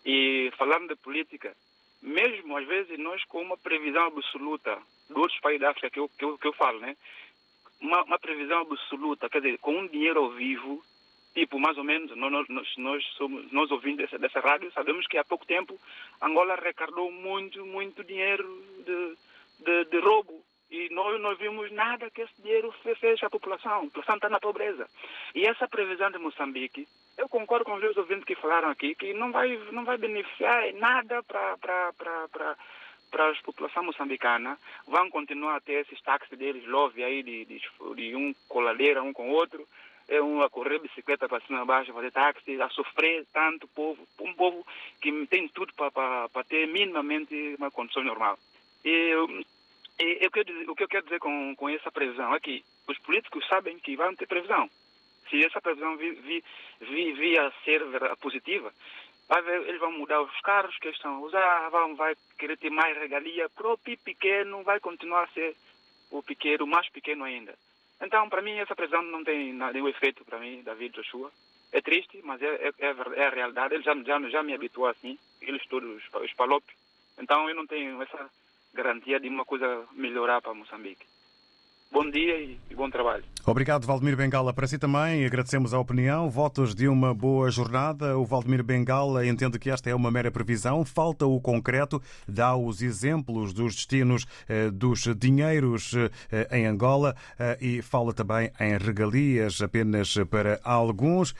E 0.05 0.51
falando 0.57 0.89
de 0.89 0.95
política, 0.95 1.55
mesmo 2.01 2.57
às 2.57 2.67
vezes 2.67 2.97
nós 2.99 3.23
com 3.25 3.41
uma 3.41 3.57
previsão 3.57 4.05
absoluta 4.05 4.77
de 5.07 5.19
outros 5.19 5.39
países 5.39 5.61
da 5.61 5.71
África 5.71 5.89
que 5.89 5.99
eu, 5.99 6.09
que 6.09 6.25
eu, 6.25 6.37
que 6.37 6.47
eu 6.47 6.53
falo, 6.53 6.79
né? 6.79 6.95
Uma, 7.79 8.03
uma 8.03 8.19
previsão 8.19 8.61
absoluta, 8.61 9.29
quer 9.29 9.41
dizer, 9.41 9.57
com 9.57 9.75
um 9.75 9.87
dinheiro 9.87 10.19
ao 10.19 10.31
vivo, 10.31 10.83
tipo, 11.33 11.59
mais 11.59 11.77
ou 11.77 11.83
menos, 11.83 12.15
nós, 12.15 12.47
nós, 12.49 12.77
nós, 12.77 13.03
somos, 13.17 13.51
nós 13.51 13.71
ouvindo 13.71 13.97
dessa, 13.97 14.17
dessa 14.17 14.39
rádio, 14.39 14.71
sabemos 14.71 15.07
que 15.07 15.17
há 15.17 15.23
pouco 15.23 15.45
tempo 15.45 15.79
Angola 16.21 16.53
arrecadou 16.53 17.11
muito, 17.11 17.65
muito 17.65 18.03
dinheiro 18.03 18.63
de, 18.85 19.17
de, 19.63 19.85
de 19.85 19.99
roubo. 19.99 20.43
E 20.69 20.87
nós 20.89 21.19
não 21.19 21.35
vimos 21.35 21.69
nada 21.73 22.09
que 22.09 22.21
esse 22.21 22.41
dinheiro 22.41 22.73
fez 22.97 23.21
à 23.21 23.29
população. 23.29 23.79
A 23.79 23.81
população 23.81 24.15
está 24.15 24.29
na 24.29 24.39
pobreza. 24.39 24.89
E 25.35 25.45
essa 25.45 25.67
previsão 25.67 26.09
de 26.09 26.17
Moçambique, 26.17 26.87
eu 27.17 27.27
concordo 27.27 27.65
com 27.65 27.73
os 27.73 27.97
ouvintes 27.97 28.23
que 28.23 28.35
falaram 28.35 28.69
aqui, 28.69 28.95
que 28.95 29.13
não 29.13 29.33
vai, 29.33 29.57
não 29.73 29.83
vai 29.83 29.97
beneficiar 29.97 30.71
nada 30.75 31.21
para 31.23 31.57
para 33.11 33.29
a 33.29 33.35
população 33.43 33.83
moçambicana, 33.83 34.57
vão 34.87 35.09
continuar 35.09 35.57
a 35.57 35.59
ter 35.59 35.85
esses 35.85 36.01
táxis 36.01 36.37
deles, 36.39 36.65
love 36.65 37.03
aí, 37.03 37.21
de, 37.21 37.43
de, 37.43 37.61
de 37.95 38.15
um 38.15 38.33
coladeira 38.47 39.03
um 39.03 39.11
com 39.11 39.29
o 39.29 39.33
outro, 39.33 39.67
é 40.11 40.21
um 40.21 40.41
a 40.41 40.49
correr 40.49 40.79
bicicleta 40.79 41.27
para 41.27 41.39
cima 41.41 41.61
e 41.61 41.65
baixo, 41.65 41.93
fazer 41.93 42.11
táxi, 42.11 42.61
a 42.61 42.67
sofrer 42.69 43.25
tanto 43.31 43.65
povo, 43.69 44.05
um 44.19 44.33
povo 44.33 44.67
que 45.01 45.25
tem 45.27 45.47
tudo 45.47 45.73
para 45.73 46.43
ter 46.43 46.67
minimamente 46.67 47.55
uma 47.57 47.71
condição 47.71 48.03
normal. 48.03 48.37
E, 48.83 49.15
e, 49.97 50.17
eu 50.19 50.29
quero 50.29 50.51
dizer, 50.51 50.69
o 50.69 50.75
que 50.75 50.83
eu 50.83 50.89
quero 50.89 51.05
dizer 51.05 51.19
com, 51.19 51.55
com 51.55 51.69
essa 51.69 51.89
previsão 51.89 52.35
é 52.35 52.39
que 52.41 52.61
os 52.89 52.99
políticos 52.99 53.47
sabem 53.47 53.79
que 53.79 53.95
vão 53.95 54.13
ter 54.13 54.27
previsão. 54.27 54.69
Se 55.29 55.45
essa 55.45 55.61
previsão 55.61 55.95
vi, 55.95 56.11
vi, 56.11 56.43
vi, 56.81 57.13
vi 57.13 57.39
a 57.39 57.49
ser 57.63 57.81
positiva, 58.19 58.73
eles 59.65 59.79
vão 59.79 59.93
mudar 59.93 60.21
os 60.21 60.41
carros 60.41 60.77
que 60.77 60.89
estão 60.89 61.15
a 61.15 61.19
usar, 61.19 61.69
vão, 61.69 61.95
vai 61.95 62.17
querer 62.37 62.57
ter 62.57 62.69
mais 62.69 62.97
regalia. 62.97 63.47
Para 63.49 63.71
o 63.71 63.77
pequeno 63.77 64.61
vai 64.63 64.81
continuar 64.81 65.23
a 65.23 65.27
ser 65.27 65.55
o 66.09 66.21
pequeno, 66.21 66.67
mais 66.67 66.89
pequeno 66.89 67.23
ainda. 67.23 67.55
Então, 68.01 68.27
para 68.27 68.41
mim, 68.41 68.57
essa 68.57 68.75
previsão 68.75 69.03
não 69.03 69.23
tem 69.23 69.53
nenhum 69.53 69.87
efeito 69.87 70.25
para 70.25 70.39
mim, 70.39 70.63
David 70.63 70.95
Joshua. 70.95 71.31
É 71.71 71.81
triste, 71.81 72.19
mas 72.23 72.41
é, 72.41 72.47
é, 72.47 72.71
é, 72.79 72.95
é 73.15 73.27
a 73.27 73.29
realidade. 73.29 73.75
Ele 73.75 73.83
já, 73.83 73.95
já, 74.03 74.19
já 74.29 74.43
me 74.43 74.53
habituou 74.53 74.87
assim, 74.87 75.17
eles 75.39 75.65
todos, 75.67 76.01
os 76.13 76.33
palopes. 76.33 76.75
Então, 77.17 77.47
eu 77.47 77.55
não 77.55 77.67
tenho 77.67 78.01
essa 78.01 78.29
garantia 78.73 79.19
de 79.19 79.29
uma 79.29 79.45
coisa 79.45 79.85
melhorar 79.93 80.41
para 80.41 80.53
Moçambique. 80.53 81.05
Bom 81.91 82.09
dia 82.09 82.41
e 82.41 82.57
bom 82.73 82.89
trabalho. 82.89 83.23
Obrigado, 83.45 83.85
Valdemir 83.85 84.15
Bengala. 84.15 84.53
Para 84.53 84.65
si 84.65 84.77
também, 84.77 85.25
agradecemos 85.25 85.73
a 85.73 85.79
opinião. 85.79 86.29
Votos 86.29 86.73
de 86.73 86.87
uma 86.87 87.13
boa 87.13 87.49
jornada. 87.51 88.17
O 88.17 88.23
Valdemir 88.23 88.63
Bengala 88.63 89.25
entende 89.25 89.59
que 89.59 89.69
esta 89.69 89.89
é 89.89 89.95
uma 89.95 90.09
mera 90.11 90.31
previsão, 90.31 90.85
falta 90.85 91.25
o 91.25 91.41
concreto, 91.41 92.01
dá 92.27 92.55
os 92.55 92.81
exemplos 92.81 93.51
dos 93.51 93.75
destinos 93.75 94.25
eh, 94.47 94.69
dos 94.69 95.07
dinheiros 95.17 95.93
eh, 96.31 96.47
em 96.51 96.65
Angola 96.65 97.15
eh, 97.37 97.57
e 97.59 97.81
fala 97.81 98.13
também 98.13 98.51
em 98.59 98.77
regalias 98.77 99.61
apenas 99.61 100.15
para 100.29 100.59
alguns 100.63 101.33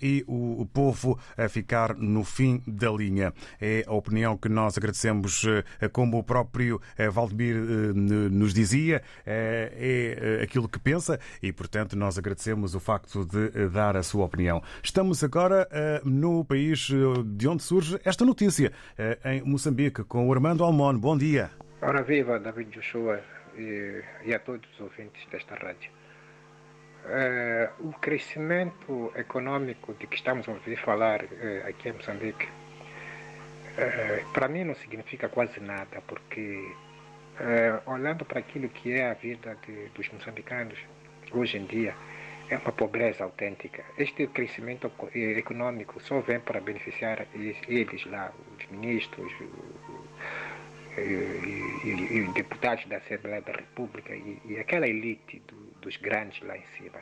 e 0.00 0.24
o 0.26 0.66
povo 0.72 1.18
a 1.36 1.48
ficar 1.48 1.94
no 1.94 2.24
fim 2.24 2.62
da 2.66 2.90
linha. 2.90 3.32
É 3.60 3.84
a 3.86 3.92
opinião 3.92 4.36
que 4.36 4.48
nós 4.48 4.78
agradecemos, 4.78 5.44
como 5.92 6.18
o 6.18 6.22
próprio 6.22 6.80
Valdemir 7.12 7.56
nos 7.56 8.54
dizia, 8.54 9.02
é 9.26 9.97
aquilo 10.42 10.68
que 10.68 10.78
pensa 10.78 11.18
e, 11.42 11.52
portanto, 11.52 11.96
nós 11.96 12.18
agradecemos 12.18 12.74
o 12.74 12.80
facto 12.80 13.24
de 13.24 13.50
eh, 13.54 13.68
dar 13.68 13.96
a 13.96 14.02
sua 14.02 14.24
opinião. 14.24 14.62
Estamos 14.82 15.22
agora 15.22 15.68
uh, 15.70 16.08
no 16.08 16.44
país 16.44 16.88
eh, 16.90 17.22
de 17.24 17.48
onde 17.48 17.62
surge 17.62 17.98
esta 18.04 18.24
notícia, 18.24 18.72
uh, 18.98 19.28
em 19.28 19.42
Moçambique, 19.42 20.04
com 20.04 20.28
o 20.28 20.32
Armando 20.32 20.64
Almon. 20.64 20.98
Bom 20.98 21.16
dia. 21.16 21.50
Ora 21.80 22.02
viva, 22.02 22.38
David 22.38 22.70
Joshua 22.70 23.20
e, 23.56 24.02
e 24.24 24.34
a 24.34 24.38
todos 24.38 24.68
os 24.74 24.80
ouvintes 24.80 25.26
desta 25.30 25.54
rádio. 25.54 25.90
Uh, 27.04 27.88
o 27.88 27.92
crescimento 27.94 29.12
econômico 29.16 29.94
de 29.94 30.06
que 30.06 30.16
estamos 30.16 30.48
a 30.48 30.52
ouvir 30.52 30.76
falar 30.76 31.24
aqui 31.66 31.88
em 31.88 31.92
Moçambique, 31.92 32.48
para 34.34 34.48
mim 34.48 34.64
não 34.64 34.74
significa 34.74 35.28
quase 35.28 35.60
nada, 35.60 36.02
porque 36.06 36.74
olhando 37.86 38.24
para 38.24 38.40
aquilo 38.40 38.68
que 38.68 38.92
é 38.92 39.10
a 39.10 39.14
vida 39.14 39.56
de, 39.66 39.88
dos 39.90 40.08
moçambicanos, 40.10 40.78
hoje 41.32 41.58
em 41.58 41.66
dia 41.66 41.94
é 42.50 42.56
uma 42.56 42.72
pobreza 42.72 43.24
autêntica. 43.24 43.84
Este 43.98 44.26
crescimento 44.28 44.90
econômico 45.14 46.00
só 46.00 46.20
vem 46.20 46.40
para 46.40 46.60
beneficiar 46.60 47.26
eles 47.34 48.04
lá, 48.06 48.32
os 48.58 48.66
ministros 48.70 49.32
e, 50.96 51.88
e, 51.88 52.18
e 52.18 52.32
deputados 52.32 52.86
da 52.86 52.96
Assembleia 52.96 53.42
da 53.42 53.52
República 53.52 54.14
e, 54.14 54.40
e 54.46 54.58
aquela 54.58 54.86
elite 54.88 55.40
do, 55.46 55.56
dos 55.80 55.96
grandes 55.98 56.40
lá 56.42 56.56
em 56.56 56.64
cima. 56.76 56.98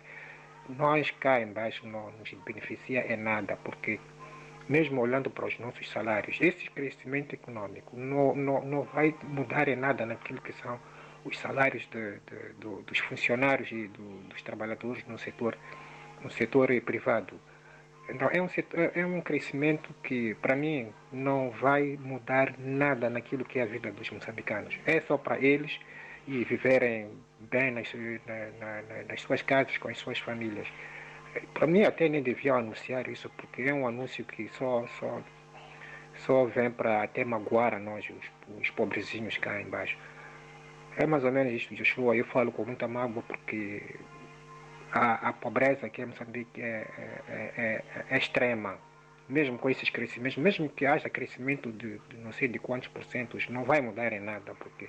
Nós 0.68 1.10
cá 1.12 1.40
embaixo 1.40 1.86
não 1.86 2.10
nos 2.12 2.32
beneficia 2.44 3.12
em 3.12 3.16
nada, 3.16 3.56
porque 3.56 4.00
mesmo 4.68 5.00
olhando 5.00 5.30
para 5.30 5.46
os 5.46 5.58
nossos 5.58 5.88
salários, 5.90 6.38
esse 6.40 6.68
crescimento 6.70 7.34
econômico 7.34 7.96
não, 7.96 8.34
não, 8.34 8.64
não 8.64 8.82
vai 8.82 9.14
mudar 9.22 9.68
em 9.68 9.76
nada 9.76 10.04
naquilo 10.04 10.40
que 10.40 10.52
são 10.52 10.78
os 11.24 11.38
salários 11.38 11.86
de, 11.90 12.12
de, 12.20 12.52
do, 12.58 12.82
dos 12.82 12.98
funcionários 12.98 13.70
e 13.70 13.88
do, 13.88 14.28
dos 14.28 14.42
trabalhadores 14.42 15.04
no 15.06 15.18
setor, 15.18 15.56
no 16.22 16.30
setor 16.30 16.68
privado. 16.82 17.38
Então, 18.08 18.28
é 18.32 18.40
um, 18.40 18.48
setor, 18.48 18.92
é 18.94 19.04
um 19.04 19.20
crescimento 19.20 19.92
que, 20.02 20.34
para 20.36 20.54
mim, 20.54 20.92
não 21.12 21.50
vai 21.50 21.98
mudar 22.00 22.54
nada 22.58 23.10
naquilo 23.10 23.44
que 23.44 23.58
é 23.58 23.62
a 23.62 23.66
vida 23.66 23.90
dos 23.90 24.08
moçambicanos. 24.10 24.78
É 24.86 25.00
só 25.00 25.18
para 25.18 25.40
eles 25.40 25.76
e 26.26 26.44
viverem 26.44 27.10
bem 27.40 27.72
nas, 27.72 27.92
na, 28.26 28.82
na, 28.82 29.02
nas 29.08 29.20
suas 29.20 29.42
casas, 29.42 29.76
com 29.78 29.88
as 29.88 29.98
suas 29.98 30.18
famílias. 30.20 30.68
Para 31.52 31.66
mim, 31.66 31.84
até 31.84 32.08
nem 32.08 32.22
deviam 32.22 32.56
anunciar 32.56 33.08
isso, 33.08 33.30
porque 33.36 33.62
é 33.62 33.74
um 33.74 33.86
anúncio 33.86 34.24
que 34.24 34.48
só, 34.50 34.86
só, 34.98 35.22
só 36.18 36.44
vem 36.44 36.70
para 36.70 37.02
até 37.02 37.24
magoar 37.24 37.80
nós, 37.80 38.04
os, 38.10 38.60
os 38.60 38.70
pobrezinhos 38.70 39.36
cá 39.38 39.60
embaixo. 39.60 39.96
É 40.96 41.06
mais 41.06 41.24
ou 41.24 41.32
menos 41.32 41.52
isto, 41.52 41.74
Joshua. 41.74 42.16
Eu 42.16 42.24
falo 42.24 42.50
com 42.50 42.64
muita 42.64 42.88
mágoa 42.88 43.22
porque 43.22 43.82
a, 44.92 45.28
a 45.28 45.32
pobreza 45.32 45.86
aqui 45.86 46.02
em 46.02 46.06
Moçambique 46.06 46.60
é, 46.60 46.86
é, 47.28 47.52
é, 47.56 47.84
é, 48.10 48.16
extrema. 48.18 48.78
Mesmo 49.28 49.58
com 49.58 49.68
esses 49.68 49.90
crescimentos, 49.90 50.38
mesmo 50.38 50.68
que 50.68 50.86
haja 50.86 51.10
crescimento 51.10 51.70
de, 51.72 51.98
de 52.08 52.16
não 52.18 52.32
sei 52.32 52.46
de 52.46 52.58
quantos 52.58 52.88
porcentos, 52.88 53.48
não 53.48 53.64
vai 53.64 53.80
mudar 53.80 54.12
em 54.12 54.20
nada, 54.20 54.54
porque 54.54 54.88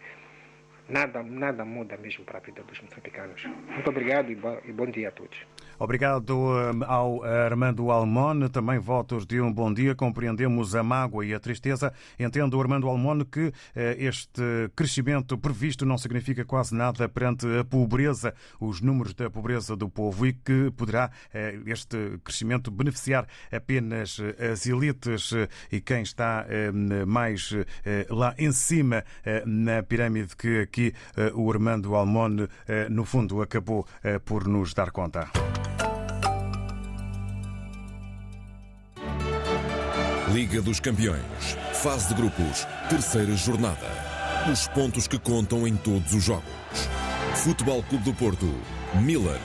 nada, 0.87 1.23
nada 1.23 1.65
muda 1.65 1.97
mesmo 1.97 2.23
para 2.23 2.37
a 2.37 2.41
vida 2.41 2.61
dos 2.63 2.79
moçambicanos. 2.79 3.43
Muito 3.45 3.89
obrigado 3.89 4.31
e 4.31 4.35
bom, 4.35 4.59
e 4.63 4.71
bom 4.71 4.85
dia 4.85 5.09
a 5.09 5.11
todos. 5.11 5.37
Obrigado 5.79 6.35
hum, 6.35 6.83
ao 6.87 7.23
Armando 7.23 7.91
Almon. 7.91 8.49
Também 8.49 8.79
votos 8.79 9.27
de 9.27 9.39
um 9.39 9.53
bom 9.53 9.71
dia. 9.71 9.93
Compreendemos 9.93 10.73
a 10.75 10.81
mágoa 10.81 11.25
e 11.25 11.33
a 11.33 11.39
tristeza. 11.39 11.93
Entendo, 12.19 12.59
Armando 12.59 12.87
Almon, 12.87 13.23
que 13.25 13.53
eh, 13.75 13.95
este 13.99 14.41
crescimento 14.75 15.37
previsto 15.37 15.85
não 15.85 15.97
significa 15.97 16.43
quase 16.43 16.73
nada 16.73 17.07
perante 17.07 17.45
a 17.59 17.63
pobreza, 17.63 18.33
os 18.59 18.81
números 18.81 19.13
da 19.13 19.29
pobreza 19.29 19.75
do 19.75 19.87
povo 19.87 20.25
e 20.25 20.33
que 20.33 20.71
poderá 20.75 21.11
eh, 21.31 21.59
este 21.67 22.19
crescimento 22.23 22.71
beneficiar 22.71 23.27
apenas 23.51 24.19
eh, 24.19 24.51
as 24.51 24.65
elites 24.65 25.31
e 25.71 25.79
quem 25.79 26.01
está 26.01 26.45
mais 27.05 27.53
lá 28.09 28.33
em 28.37 28.51
cima 28.51 29.03
na 29.45 29.83
pirâmide 29.83 30.35
que 30.35 30.61
aqui 30.61 30.93
o 31.33 31.51
Armando 31.51 31.95
Almon, 31.95 32.47
no 32.89 33.05
fundo, 33.05 33.41
acabou 33.41 33.85
por 34.25 34.47
nos 34.47 34.73
dar 34.73 34.91
conta. 34.91 35.27
Liga 40.37 40.61
dos 40.61 40.79
Campeões, 40.79 41.23
fase 41.81 42.09
de 42.09 42.13
grupos, 42.13 42.67
terceira 42.87 43.35
jornada. 43.35 43.87
Os 44.53 44.67
pontos 44.67 45.07
que 45.07 45.17
contam 45.17 45.67
em 45.67 45.75
todos 45.75 46.13
os 46.13 46.23
jogos. 46.23 46.43
Futebol 47.37 47.81
Clube 47.81 48.03
do 48.03 48.13
Porto, 48.13 48.53
Milan, 49.01 49.39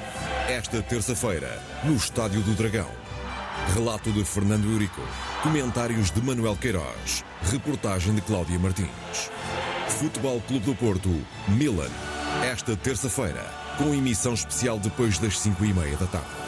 esta 0.46 0.82
terça-feira, 0.82 1.58
no 1.82 1.96
Estádio 1.96 2.42
do 2.42 2.52
Dragão. 2.52 2.90
Relato 3.74 4.12
de 4.12 4.22
Fernando 4.22 4.70
Eurico, 4.70 5.00
comentários 5.42 6.10
de 6.10 6.20
Manuel 6.20 6.58
Queiroz, 6.58 7.24
reportagem 7.50 8.14
de 8.14 8.20
Cláudia 8.20 8.58
Martins. 8.58 9.30
Futebol 9.88 10.42
Clube 10.42 10.66
do 10.66 10.74
Porto, 10.74 11.08
Milan, 11.48 11.90
esta 12.44 12.76
terça-feira, 12.76 13.50
com 13.78 13.94
emissão 13.94 14.34
especial 14.34 14.78
depois 14.78 15.18
das 15.18 15.40
5 15.40 15.64
e 15.64 15.72
meia 15.72 15.96
da 15.96 16.06
tarde. 16.06 16.41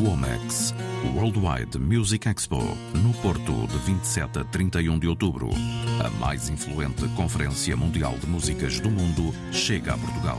Womex, 0.00 0.74
Worldwide 1.14 1.78
Music 1.78 2.28
Expo, 2.28 2.60
no 3.02 3.12
Porto, 3.22 3.66
de 3.68 3.78
27 3.78 4.40
a 4.40 4.44
31 4.44 4.98
de 4.98 5.06
outubro. 5.06 5.50
A 6.04 6.10
mais 6.18 6.48
influente 6.48 7.06
conferência 7.16 7.76
mundial 7.76 8.16
de 8.18 8.26
músicas 8.26 8.80
do 8.80 8.90
mundo 8.90 9.34
chega 9.52 9.94
a 9.94 9.98
Portugal. 9.98 10.38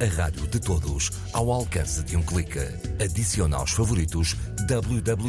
A 0.00 0.06
rádio 0.22 0.46
de 0.46 0.58
todos, 0.58 1.10
ao 1.30 1.52
alcance 1.52 2.02
de 2.02 2.16
um 2.16 2.22
clique. 2.22 2.58
Adicione 3.04 3.54
aos 3.54 3.72
favoritos 3.72 4.34
www.rtp.pt 4.66 5.28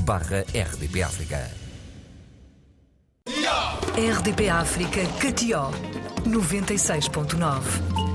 barra 0.00 0.40
RDP 0.40 1.02
África. 1.04 1.48
RDP 3.94 4.48
África 4.48 5.00
Catió 5.20 5.70
96.9 6.26 8.08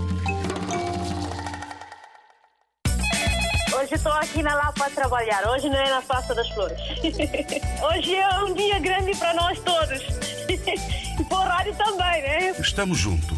Hoje 3.74 3.96
estou 3.96 4.12
aqui 4.14 4.44
na 4.44 4.56
Lapa 4.56 4.86
a 4.86 4.90
trabalhar. 4.90 5.48
Hoje 5.50 5.70
não 5.70 5.78
é 5.78 5.90
na 5.90 6.02
Praça 6.02 6.36
das 6.36 6.50
Flores. 6.50 6.78
Hoje 7.84 8.16
é 8.16 8.44
um 8.44 8.54
dia 8.54 8.80
grande 8.80 9.16
para 9.16 9.34
nós 9.34 9.58
todos. 9.60 10.02
E 11.20 11.24
para 11.26 11.38
o 11.38 11.42
rádio 11.44 11.76
também, 11.76 12.24
né? 12.24 12.56
Estamos 12.60 12.98
juntos, 12.98 13.38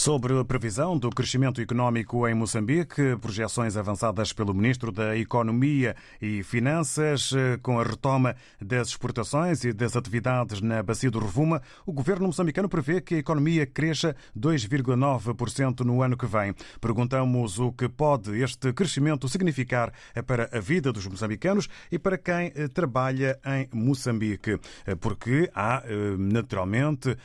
Sobre 0.00 0.38
a 0.38 0.42
previsão 0.42 0.96
do 0.96 1.10
crescimento 1.10 1.60
económico 1.60 2.26
em 2.26 2.32
Moçambique, 2.32 3.18
projeções 3.20 3.76
avançadas 3.76 4.32
pelo 4.32 4.54
Ministro 4.54 4.90
da 4.90 5.14
Economia 5.14 5.94
e 6.22 6.42
Finanças, 6.42 7.34
eh, 7.34 7.58
com 7.62 7.78
a 7.78 7.84
retoma 7.84 8.34
das 8.58 8.88
exportações 8.88 9.62
e 9.62 9.74
das 9.74 9.96
atividades 9.96 10.62
na 10.62 10.82
Bacia 10.82 11.10
do 11.10 11.18
Rovuma, 11.18 11.60
o 11.84 11.92
governo 11.92 12.28
moçambicano 12.28 12.66
prevê 12.66 13.02
que 13.02 13.16
a 13.16 13.18
economia 13.18 13.66
cresça 13.66 14.16
2,9% 14.34 15.80
no 15.80 16.02
ano 16.02 16.16
que 16.16 16.24
vem. 16.24 16.54
Perguntamos 16.80 17.58
o 17.58 17.70
que 17.70 17.86
pode 17.86 18.40
este 18.42 18.72
crescimento 18.72 19.28
significar 19.28 19.92
para 20.26 20.48
a 20.50 20.60
vida 20.60 20.94
dos 20.94 21.06
moçambicanos 21.06 21.68
e 21.92 21.98
para 21.98 22.16
quem 22.16 22.50
eh, 22.54 22.68
trabalha 22.68 23.38
em 23.44 23.68
Moçambique, 23.70 24.58
Eh, 24.86 24.94
porque 24.94 25.50
há, 25.54 25.82
naturalmente, 26.18 27.16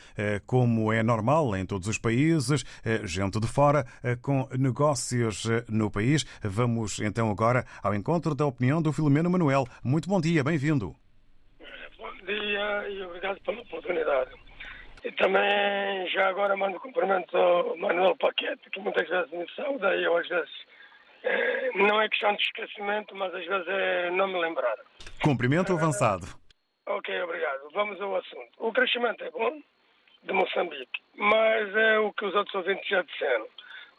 como 0.44 0.92
é 0.92 1.02
normal 1.02 1.56
em 1.56 1.64
todos 1.64 1.88
os 1.88 1.96
países, 1.96 2.65
gente 3.04 3.40
de 3.40 3.46
fora 3.46 3.84
eh, 4.02 4.16
com 4.16 4.48
negócios 4.58 5.48
eh, 5.48 5.64
no 5.68 5.90
país. 5.90 6.24
Vamos 6.42 6.98
então 7.00 7.30
agora 7.30 7.64
ao 7.82 7.94
encontro 7.94 8.34
da 8.34 8.46
opinião 8.46 8.82
do 8.82 8.92
Filomeno 8.92 9.30
Manuel. 9.30 9.64
Muito 9.82 10.08
bom 10.08 10.20
dia, 10.20 10.42
bem-vindo. 10.42 10.94
Bom 11.98 12.12
dia 12.26 12.88
e 12.88 13.02
obrigado 13.02 13.40
pela 13.42 13.60
oportunidade. 13.60 14.30
E 15.04 15.12
também 15.12 16.08
já 16.10 16.28
agora 16.28 16.56
mando 16.56 16.80
cumprimento 16.80 17.36
ao 17.36 17.76
Manuel 17.76 18.16
Paquete, 18.16 18.70
que 18.70 18.80
muitas 18.80 19.08
vezes 19.08 19.30
me 19.30 19.46
sauda 19.54 19.94
e 19.94 20.04
eu 20.04 20.16
às 20.16 20.28
vezes 20.28 20.50
eh, 21.22 21.70
não 21.76 22.00
é 22.00 22.08
questão 22.08 22.34
de 22.34 22.42
esquecimento, 22.42 23.14
mas 23.14 23.34
às 23.34 23.46
vezes 23.46 23.66
é 23.68 24.10
não 24.10 24.28
me 24.28 24.40
lembrar. 24.40 24.76
Cumprimento 25.22 25.72
avançado. 25.72 26.26
Ok, 26.86 27.22
obrigado. 27.22 27.70
Vamos 27.74 28.00
ao 28.00 28.16
assunto. 28.16 28.50
O 28.58 28.72
crescimento 28.72 29.24
é 29.24 29.30
bom 29.30 29.60
de 30.22 30.32
Moçambique, 30.32 31.02
mas 31.14 31.74
é 31.74 31.98
o 31.98 32.12
que 32.12 32.24
os 32.24 32.34
outros 32.34 32.54
ouvintes 32.54 32.88
já 32.88 33.02
disseram. 33.02 33.46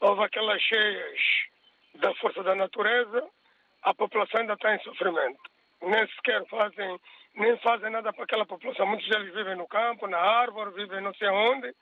Houve 0.01 0.23
aquelas 0.23 0.61
cheias 0.61 1.19
da 1.95 2.13
força 2.15 2.43
da 2.43 2.55
natureza, 2.55 3.27
a 3.83 3.93
população 3.93 4.41
ainda 4.41 4.53
está 4.53 4.75
em 4.75 4.79
sofrimento. 4.79 5.39
Nem 5.81 6.07
sequer 6.07 6.45
fazem, 6.47 6.99
nem 7.35 7.57
fazem 7.57 7.89
nada 7.89 8.11
para 8.11 8.23
aquela 8.23 8.45
população. 8.45 8.85
Muitos 8.85 9.07
deles 9.07 9.33
vivem 9.33 9.55
no 9.55 9.67
campo, 9.67 10.07
na 10.07 10.17
árvore, 10.17 10.71
vivem 10.71 11.01
não 11.01 11.13
sei 11.13 11.29
onde, 11.29 11.73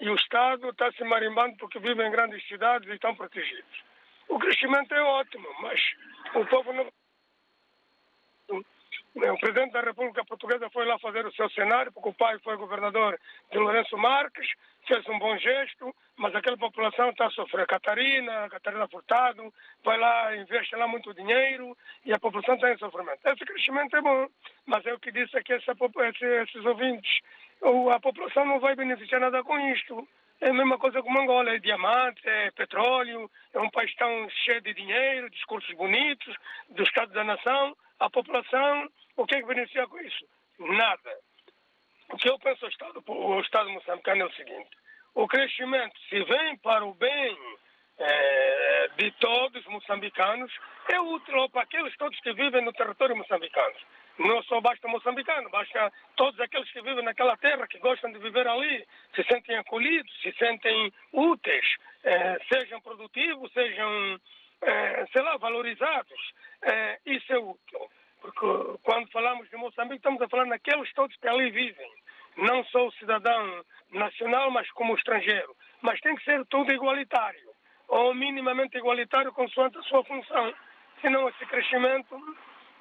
e 0.00 0.08
o 0.10 0.14
Estado 0.14 0.68
está 0.70 0.90
se 0.92 1.04
marimbando 1.04 1.56
porque 1.56 1.78
vivem 1.78 2.06
em 2.06 2.10
grandes 2.10 2.46
cidades 2.46 2.88
e 2.88 2.94
estão 2.94 3.14
protegidos. 3.14 3.84
O 4.28 4.38
crescimento 4.38 4.92
é 4.92 5.02
ótimo, 5.02 5.48
mas 5.60 5.80
o 6.34 6.44
povo 6.46 6.72
não. 6.72 6.88
O 9.16 9.38
presidente 9.38 9.72
da 9.72 9.80
República 9.80 10.24
Portuguesa 10.24 10.68
foi 10.70 10.84
lá 10.84 10.98
fazer 10.98 11.24
o 11.24 11.32
seu 11.32 11.48
cenário, 11.50 11.92
porque 11.92 12.08
o 12.08 12.14
pai 12.14 12.36
foi 12.40 12.56
governador 12.56 13.18
de 13.50 13.58
Lourenço 13.58 13.96
Marques, 13.96 14.50
fez 14.88 15.08
um 15.08 15.18
bom 15.20 15.38
gesto, 15.38 15.94
mas 16.16 16.34
aquela 16.34 16.56
população 16.56 17.10
está 17.10 17.26
a 17.26 17.30
sofrer. 17.30 17.64
Catarina, 17.66 18.48
Catarina 18.50 18.88
Furtado, 18.88 19.54
vai 19.84 19.96
lá, 19.98 20.36
investe 20.36 20.74
lá 20.74 20.88
muito 20.88 21.14
dinheiro 21.14 21.76
e 22.04 22.12
a 22.12 22.18
população 22.18 22.56
está 22.56 22.72
em 22.72 22.78
sofrimento. 22.78 23.20
Esse 23.24 23.44
crescimento 23.44 23.96
é 23.96 24.00
bom, 24.00 24.26
mas 24.66 24.84
é 24.84 24.92
o 24.92 24.98
que 24.98 25.12
disse 25.12 25.36
aqui 25.36 25.52
essa, 25.52 25.72
esse, 25.72 26.24
esses 26.24 26.64
ouvintes. 26.64 27.20
A 27.92 28.00
população 28.00 28.44
não 28.44 28.58
vai 28.58 28.74
beneficiar 28.74 29.20
nada 29.20 29.44
com 29.44 29.56
isto. 29.70 30.06
É 30.40 30.50
a 30.50 30.52
mesma 30.52 30.76
coisa 30.76 31.02
como 31.02 31.20
Angola, 31.20 31.54
é 31.54 31.58
diamante, 31.58 32.20
é 32.28 32.50
petróleo, 32.50 33.30
é 33.52 33.60
um 33.60 33.70
país 33.70 33.94
tão 33.94 34.28
cheio 34.44 34.60
de 34.60 34.74
dinheiro, 34.74 35.30
discursos 35.30 35.72
bonitos, 35.76 36.34
do 36.68 36.82
Estado 36.82 37.12
da 37.12 37.24
Nação. 37.24 37.76
A 38.00 38.10
população, 38.10 38.88
o 39.16 39.26
que 39.26 39.36
é 39.36 39.40
que 39.40 39.46
beneficia 39.46 39.86
com 39.86 39.98
isso? 39.98 40.24
Nada. 40.58 41.18
O 42.10 42.16
que 42.16 42.28
eu 42.28 42.38
penso 42.38 42.64
ao 42.64 42.70
Estado, 42.70 43.02
o 43.06 43.40
Estado 43.40 43.70
moçambicano 43.70 44.22
é 44.22 44.26
o 44.26 44.32
seguinte: 44.32 44.70
o 45.14 45.26
crescimento, 45.26 45.98
se 46.08 46.22
vem 46.24 46.56
para 46.58 46.84
o 46.84 46.94
bem 46.94 47.38
eh, 47.98 48.88
de 48.96 49.10
todos 49.12 49.64
os 49.64 49.72
moçambicanos, 49.72 50.52
é 50.90 51.00
útil 51.00 51.48
para 51.50 51.62
aqueles 51.62 51.96
todos 51.96 52.18
que 52.20 52.32
vivem 52.32 52.64
no 52.64 52.72
território 52.72 53.16
moçambicano. 53.16 53.74
Não 54.18 54.42
só 54.44 54.60
basta 54.60 54.86
moçambicano, 54.88 55.50
basta 55.50 55.92
todos 56.16 56.38
aqueles 56.40 56.70
que 56.70 56.82
vivem 56.82 57.04
naquela 57.04 57.36
terra, 57.36 57.66
que 57.66 57.78
gostam 57.78 58.12
de 58.12 58.18
viver 58.18 58.46
ali, 58.46 58.86
se 59.14 59.24
sentem 59.24 59.56
acolhidos, 59.56 60.12
se 60.22 60.32
sentem 60.32 60.92
úteis, 61.12 61.66
eh, 62.04 62.38
sejam 62.52 62.80
produtivos, 62.80 63.52
sejam, 63.52 64.20
eh, 64.62 65.06
sei 65.12 65.22
lá, 65.22 65.36
valorizados. 65.36 66.32
Isso 67.04 67.32
é 67.32 67.38
útil. 67.38 67.90
Porque 68.24 68.78
quando 68.82 69.10
falamos 69.10 69.50
de 69.50 69.56
Moçambique, 69.58 69.96
estamos 69.96 70.22
a 70.22 70.28
falar 70.30 70.46
naqueles 70.46 70.90
todos 70.94 71.14
que 71.18 71.28
ali 71.28 71.50
vivem. 71.50 71.90
Não 72.38 72.64
só 72.64 72.86
o 72.86 72.92
cidadão 72.92 73.62
nacional, 73.92 74.50
mas 74.50 74.70
como 74.70 74.96
estrangeiro. 74.96 75.54
Mas 75.82 76.00
tem 76.00 76.16
que 76.16 76.24
ser 76.24 76.42
tudo 76.46 76.72
igualitário, 76.72 77.50
ou 77.86 78.14
minimamente 78.14 78.78
igualitário 78.78 79.30
consoante 79.30 79.76
a 79.76 79.82
sua 79.82 80.02
função. 80.04 80.54
Senão 81.02 81.28
esse 81.28 81.44
crescimento 81.44 82.16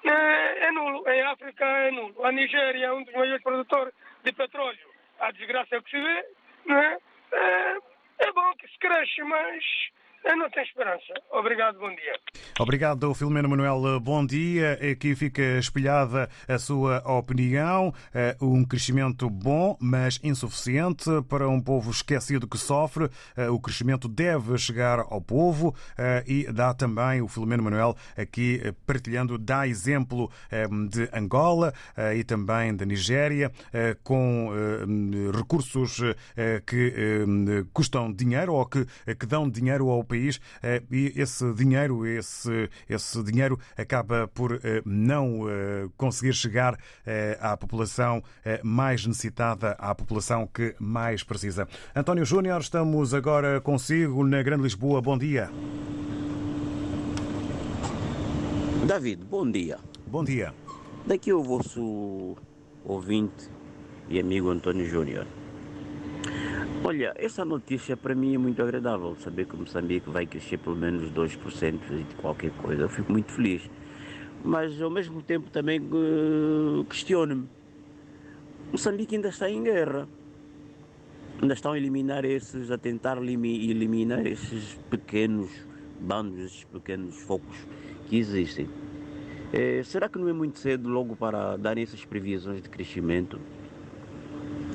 é, 0.06 0.67
é 0.67 0.71
nulo. 0.71 1.03
Em 1.10 1.21
África 1.23 1.65
é 1.65 1.91
nulo. 1.91 2.25
A 2.25 2.32
Nigéria 2.32 2.86
é 2.86 2.93
um 2.93 3.03
dos 3.03 3.13
maiores 3.13 3.43
produtores 3.43 3.93
de 4.23 4.32
petróleo. 4.32 4.88
A 5.19 5.29
desgraça 5.32 5.75
é 5.75 5.79
o 5.79 5.84
que 5.84 5.91
se 5.91 6.01
vê. 6.01 6.25
Né? 6.67 6.97
É, 7.34 7.77
é 8.19 8.32
bom 8.32 8.53
que 8.53 8.67
se 8.69 8.79
cresce, 8.79 9.21
mas 9.23 9.62
eu 10.26 10.38
não 10.38 10.50
tenho 10.50 10.66
esperança. 10.66 11.14
Obrigado, 11.32 11.80
bom 11.80 11.90
dia. 11.90 12.14
Obrigado, 12.60 13.14
Filomeno 13.14 13.50
Manuel. 13.50 14.00
Bom 14.00 14.26
dia. 14.26 14.80
Aqui 14.92 15.16
fica 15.16 15.42
espelhada 15.60 16.30
a 16.48 16.58
sua 16.58 17.00
opinião. 17.10 17.94
Eh, 18.14 18.36
Um 18.42 18.64
crescimento 18.66 19.30
bom, 19.30 19.78
mas 19.82 20.20
insuficiente 20.24 21.10
para 21.30 21.48
um 21.50 21.60
povo 21.60 21.92
esquecido 21.92 22.48
que 22.48 22.58
sofre. 22.58 23.10
Eh, 23.36 23.50
O 23.50 23.60
crescimento 23.60 24.08
deve 24.08 24.58
chegar 24.58 25.00
ao 25.00 25.22
povo 25.22 25.76
eh, 25.98 26.24
e 26.28 26.52
dá 26.52 26.74
também 26.74 27.22
o 27.22 27.28
Filomeno 27.28 27.64
Manuel 27.64 27.96
aqui 28.18 28.62
partilhando, 28.86 29.38
dá 29.38 29.68
exemplo 29.68 30.30
de 30.90 31.10
Angola 31.14 31.74
e 32.16 32.24
também 32.24 32.76
da 32.76 32.86
Nigéria, 32.86 33.52
com 34.04 34.52
recursos 35.36 36.00
que 36.66 36.94
custam 37.74 38.12
dinheiro 38.12 38.54
ou 38.54 38.66
que, 38.66 38.86
que 39.16 39.26
dão 39.26 39.50
dinheiro 39.50 39.90
ao 39.90 40.04
país 40.13 40.39
eh, 40.62 40.84
e 40.91 41.12
esse 41.15 41.52
dinheiro, 41.54 42.06
esse, 42.06 42.69
esse 42.88 43.23
dinheiro 43.23 43.60
acaba 43.76 44.28
por 44.28 44.60
eh, 44.63 44.82
não 44.86 45.49
eh, 45.49 45.88
conseguir 45.97 46.34
chegar 46.34 46.78
à 47.39 47.58
população 47.58 48.21
mais 48.63 49.06
necessitada, 49.06 49.71
à 49.80 49.93
população 49.95 50.47
que 50.47 50.76
mais 50.80 51.23
precisa. 51.23 51.67
António 51.95 52.26
Júnior, 52.26 52.62
estamos 52.62 53.13
agora 53.13 53.60
consigo 53.62 54.23
na 54.26 54.41
Grande 54.41 54.63
Lisboa. 54.63 55.02
Bom 55.02 55.17
dia. 55.17 55.49
David, 58.86 59.23
bom 59.26 59.49
dia. 59.49 59.80
Bom 60.08 60.23
dia. 60.23 60.54
Daqui 61.06 61.34
o 61.34 61.41
vosso 61.41 62.36
ouvinte 62.86 63.49
e 64.10 64.19
amigo 64.19 64.49
António 64.49 64.86
Júnior. 64.86 65.26
Olha, 66.86 67.13
essa 67.15 67.46
notícia 67.46 67.96
para 67.96 68.13
mim 68.13 68.36
é 68.36 68.38
muito 68.38 68.62
agradável, 68.62 69.15
saber 69.15 69.46
que 69.46 69.56
Moçambique 69.56 70.10
vai 70.10 70.26
crescer 70.26 70.58
pelo 70.58 70.76
menos 70.76 71.10
2% 71.12 71.80
de 71.88 72.15
qualquer 72.15 72.52
coisa. 72.52 72.84
Eu 72.84 72.89
fico 72.89 73.12
muito 73.12 73.32
feliz. 73.32 73.62
Mas 74.43 74.82
ao 74.82 74.89
mesmo 74.89 75.22
tempo 75.22 75.50
também 75.50 75.80
eh, 75.80 76.84
questiono-me. 76.89 77.48
Moçambique 78.72 79.15
ainda 79.15 79.30
está 79.30 79.50
em 79.50 79.63
guerra. 79.63 80.10
Ainda 81.41 81.54
estão 81.54 81.72
a 81.72 81.78
eliminar 81.78 82.26
esses, 82.26 82.69
a 82.69 82.78
tentar 82.78 83.15
limi- 83.22 83.69
eliminar 83.69 84.26
esses 84.26 84.74
pequenos 84.89 85.50
bandos, 86.00 86.38
esses 86.39 86.63
pequenos 86.65 87.15
focos 87.17 87.56
que 88.08 88.17
existem. 88.17 88.67
É, 89.54 89.82
será 89.84 90.10
que 90.10 90.17
não 90.19 90.28
é 90.28 90.34
muito 90.34 90.60
cedo 90.60 90.89
logo 90.89 91.15
para 91.15 91.56
dar 91.58 91.78
essas 91.78 92.04
previsões 92.04 92.62
de 92.62 92.69
crescimento? 92.69 93.39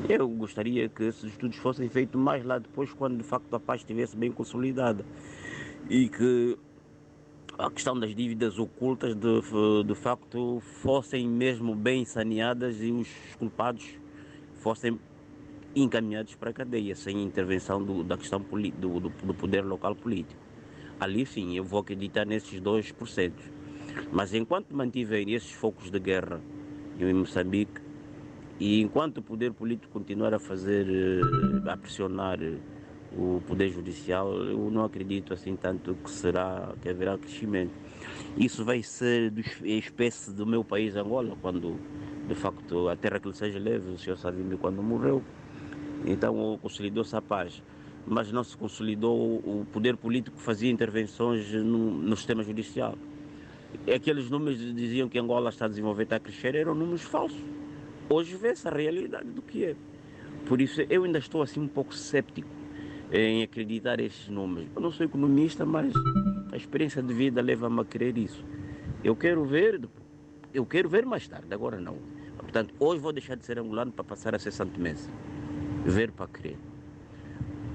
Eu 0.09 0.27
gostaria 0.27 0.89
que 0.89 1.03
esses 1.03 1.25
estudos 1.25 1.59
fossem 1.59 1.87
feitos 1.87 2.19
mais 2.19 2.43
lá 2.43 2.59
depois, 2.59 2.91
quando 2.95 3.19
de 3.19 3.23
facto 3.23 3.53
a 3.55 3.61
paz 3.61 3.83
estivesse 3.83 4.17
bem 4.17 4.33
consolidada 4.33 5.05
e 5.91 6.09
que 6.09 6.59
a 7.59 7.71
questão 7.71 7.99
das 7.99 8.15
dívidas 8.15 8.59
ocultas 8.59 9.15
de, 9.15 9.43
de 9.85 9.95
facto 9.95 10.61
fossem 10.81 11.29
mesmo 11.29 11.75
bem 11.75 12.07
saneadas 12.07 12.81
e 12.81 12.91
os 12.91 13.07
culpados 13.39 13.99
fossem 14.55 14.99
encaminhados 15.77 16.35
para 16.37 16.51
a 16.51 16.53
cadeia, 16.55 16.97
sem 16.97 17.23
intervenção 17.23 17.85
do, 17.85 18.03
da 18.03 18.17
questão 18.17 18.41
do, 18.41 19.01
do, 19.01 19.11
do 19.11 19.35
poder 19.35 19.63
local 19.63 19.95
político. 19.95 20.41
Ali 20.99 21.27
sim, 21.27 21.55
eu 21.55 21.65
vou 21.65 21.81
acreditar 21.81 22.25
nesses 22.25 22.59
2%. 22.59 23.33
Mas 24.11 24.33
enquanto 24.33 24.75
mantiverem 24.75 25.35
esses 25.35 25.53
focos 25.53 25.91
de 25.91 25.99
guerra 25.99 26.41
em 26.99 27.13
Moçambique, 27.13 27.88
e 28.61 28.81
enquanto 28.81 29.19
o 29.19 29.23
poder 29.23 29.53
político 29.53 29.93
continuar 29.93 30.35
a 30.35 30.39
fazer, 30.39 30.87
eh, 30.89 31.71
a 31.71 31.77
pressionar 31.77 32.43
eh, 32.43 32.57
o 33.17 33.41
poder 33.47 33.71
judicial, 33.71 34.33
eu 34.35 34.69
não 34.71 34.85
acredito 34.85 35.33
assim 35.33 35.55
tanto 35.55 35.95
que 35.95 36.11
será 36.11 36.75
que 36.83 36.89
haverá 36.89 37.17
crescimento. 37.17 37.73
Isso 38.37 38.65
vai 38.65 38.83
ser 38.83 39.33
a 39.63 39.67
espécie 39.69 40.33
do 40.33 40.45
meu 40.45 40.65
país 40.65 40.97
Angola, 40.97 41.37
quando 41.41 41.79
de 42.27 42.35
facto 42.35 42.89
a 42.89 42.97
terra 42.97 43.21
que 43.21 43.29
lhe 43.29 43.35
seja 43.35 43.59
leve, 43.61 43.93
o 43.93 43.99
senhor 43.99 44.17
Savimbi 44.17 44.57
quando 44.57 44.83
morreu, 44.83 45.23
então 46.05 46.59
consolidou-se 46.61 47.15
a 47.15 47.23
paz. 47.23 47.63
Mas 48.07 48.33
não 48.33 48.43
se 48.43 48.57
consolidou 48.57 49.37
o 49.37 49.67
poder 49.71 49.97
político 49.97 50.37
que 50.37 50.43
fazia 50.43 50.71
intervenções 50.71 51.53
no, 51.53 51.93
no 51.93 52.17
sistema 52.17 52.43
judicial. 52.43 52.97
Aqueles 53.95 54.31
números 54.31 54.59
diziam 54.75 55.09
que 55.09 55.19
Angola 55.19 55.51
está 55.51 55.67
a 55.67 55.69
desenvolver, 55.69 56.05
está 56.05 56.17
a 56.17 56.21
crescer, 56.21 56.55
eram 56.55 56.75
números 56.75 57.03
falsos. 57.03 57.58
Hoje 58.11 58.37
vê-se 58.37 58.67
a 58.67 58.71
realidade 58.71 59.29
do 59.29 59.43
que 59.43 59.65
é. 59.65 59.77
Por 60.47 60.63
isso 60.63 60.81
eu 60.89 61.05
ainda 61.05 61.19
estou 61.19 61.43
assim 61.43 61.61
um 61.61 61.69
pouco 61.69 61.95
cético 61.95 62.49
em 63.13 63.43
acreditar 63.43 64.01
esses 64.01 64.29
números. 64.29 64.71
Eu 64.75 64.81
não 64.81 64.91
sou 64.91 65.05
economista, 65.05 65.67
mas 65.67 65.93
a 66.51 66.57
experiência 66.57 67.03
de 67.03 67.13
vida 67.13 67.43
leva-me 67.43 67.81
a 67.81 67.85
crer 67.85 68.17
isso. 68.17 68.43
Eu 69.05 69.15
quero 69.15 69.45
ver, 69.45 69.81
eu 70.55 70.65
quero 70.65 70.89
ver 70.89 71.05
mais 71.05 71.29
tarde, 71.29 71.53
agora 71.53 71.79
não. 71.79 71.97
Portanto, 72.39 72.75
hoje 72.81 73.01
vou 73.01 73.13
deixar 73.13 73.37
de 73.37 73.45
ser 73.45 73.59
angolano 73.59 73.93
para 73.93 74.05
passar 74.05 74.35
a 74.35 74.39
ser 74.39 74.53
santomense. 74.53 75.11
Ver 75.85 76.11
para 76.11 76.29
crer. 76.29 76.57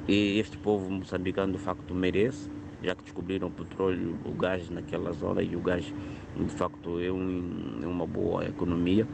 E 0.08 0.39
este 0.39 0.58
povo 0.58 0.89
moçambicano 0.89 1.54
de 1.54 1.60
facto 1.60 1.93
merece, 1.93 2.50
já 2.82 2.96
que 2.96 3.04
descobriram 3.04 3.50
o 3.50 3.52
petróleo, 3.52 4.17
o 4.26 4.32
gás 4.32 4.67
naquela 4.72 5.12
zona 5.12 5.43
e 5.43 5.56
o 5.56 5.62
gás 5.62 5.93
de 6.36 6.50
facto 6.50 7.00
é, 7.00 7.12
um, 7.12 7.80
é 7.84 7.88
uma 7.88 8.08
boa 8.08 8.46
economia. 8.46 9.08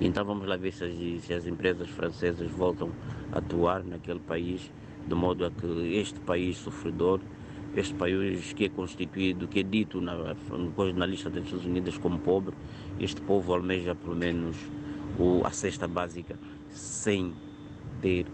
Então 0.00 0.24
vamos 0.24 0.46
lá 0.46 0.56
ver 0.56 0.72
se 0.72 0.84
as, 0.84 1.24
se 1.24 1.32
as 1.32 1.46
empresas 1.46 1.88
francesas 1.88 2.50
voltam 2.50 2.90
a 3.32 3.38
atuar 3.38 3.82
naquele 3.82 4.20
país 4.20 4.70
de 5.06 5.14
modo 5.14 5.44
a 5.46 5.50
que 5.50 5.66
este 5.96 6.18
país 6.20 6.56
sofredor, 6.58 7.20
este 7.74 7.94
país 7.94 8.52
que 8.52 8.64
é 8.64 8.68
constituído, 8.68 9.46
que 9.46 9.60
é 9.60 9.62
dito 9.62 10.00
na, 10.00 10.14
na 10.94 11.06
lista 11.06 11.30
das 11.30 11.44
Nações 11.44 11.64
Unidas 11.64 11.96
como 11.98 12.18
pobre, 12.18 12.54
este 12.98 13.20
povo 13.22 13.52
almeja 13.54 13.94
pelo 13.94 14.16
menos 14.16 14.56
o, 15.18 15.42
a 15.44 15.50
cesta 15.50 15.86
básica 15.86 16.36
sem 16.70 17.32
ter 18.02 18.26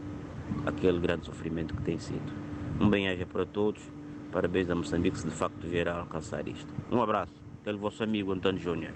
aquele 0.67 0.99
grande 0.99 1.27
sofrimento 1.27 1.75
que 1.75 1.83
tem 1.83 1.99
sido. 1.99 2.33
Um 2.81 2.89
bem-aja 2.89 3.27
para 3.27 3.47
todos, 3.47 3.83
parabéns 4.33 4.71
a 4.71 4.75
Moçambique 4.75 5.19
se 5.19 5.27
de 5.27 5.35
facto 5.35 5.67
vier 5.67 5.89
a 5.89 6.01
alcançar 6.01 6.47
isto. 6.49 6.73
Um 6.91 7.03
abraço, 7.03 7.33
aquele 7.61 7.79
vosso 7.79 8.03
amigo 8.03 8.33
Antônio 8.33 8.61
Júnior. 8.61 8.93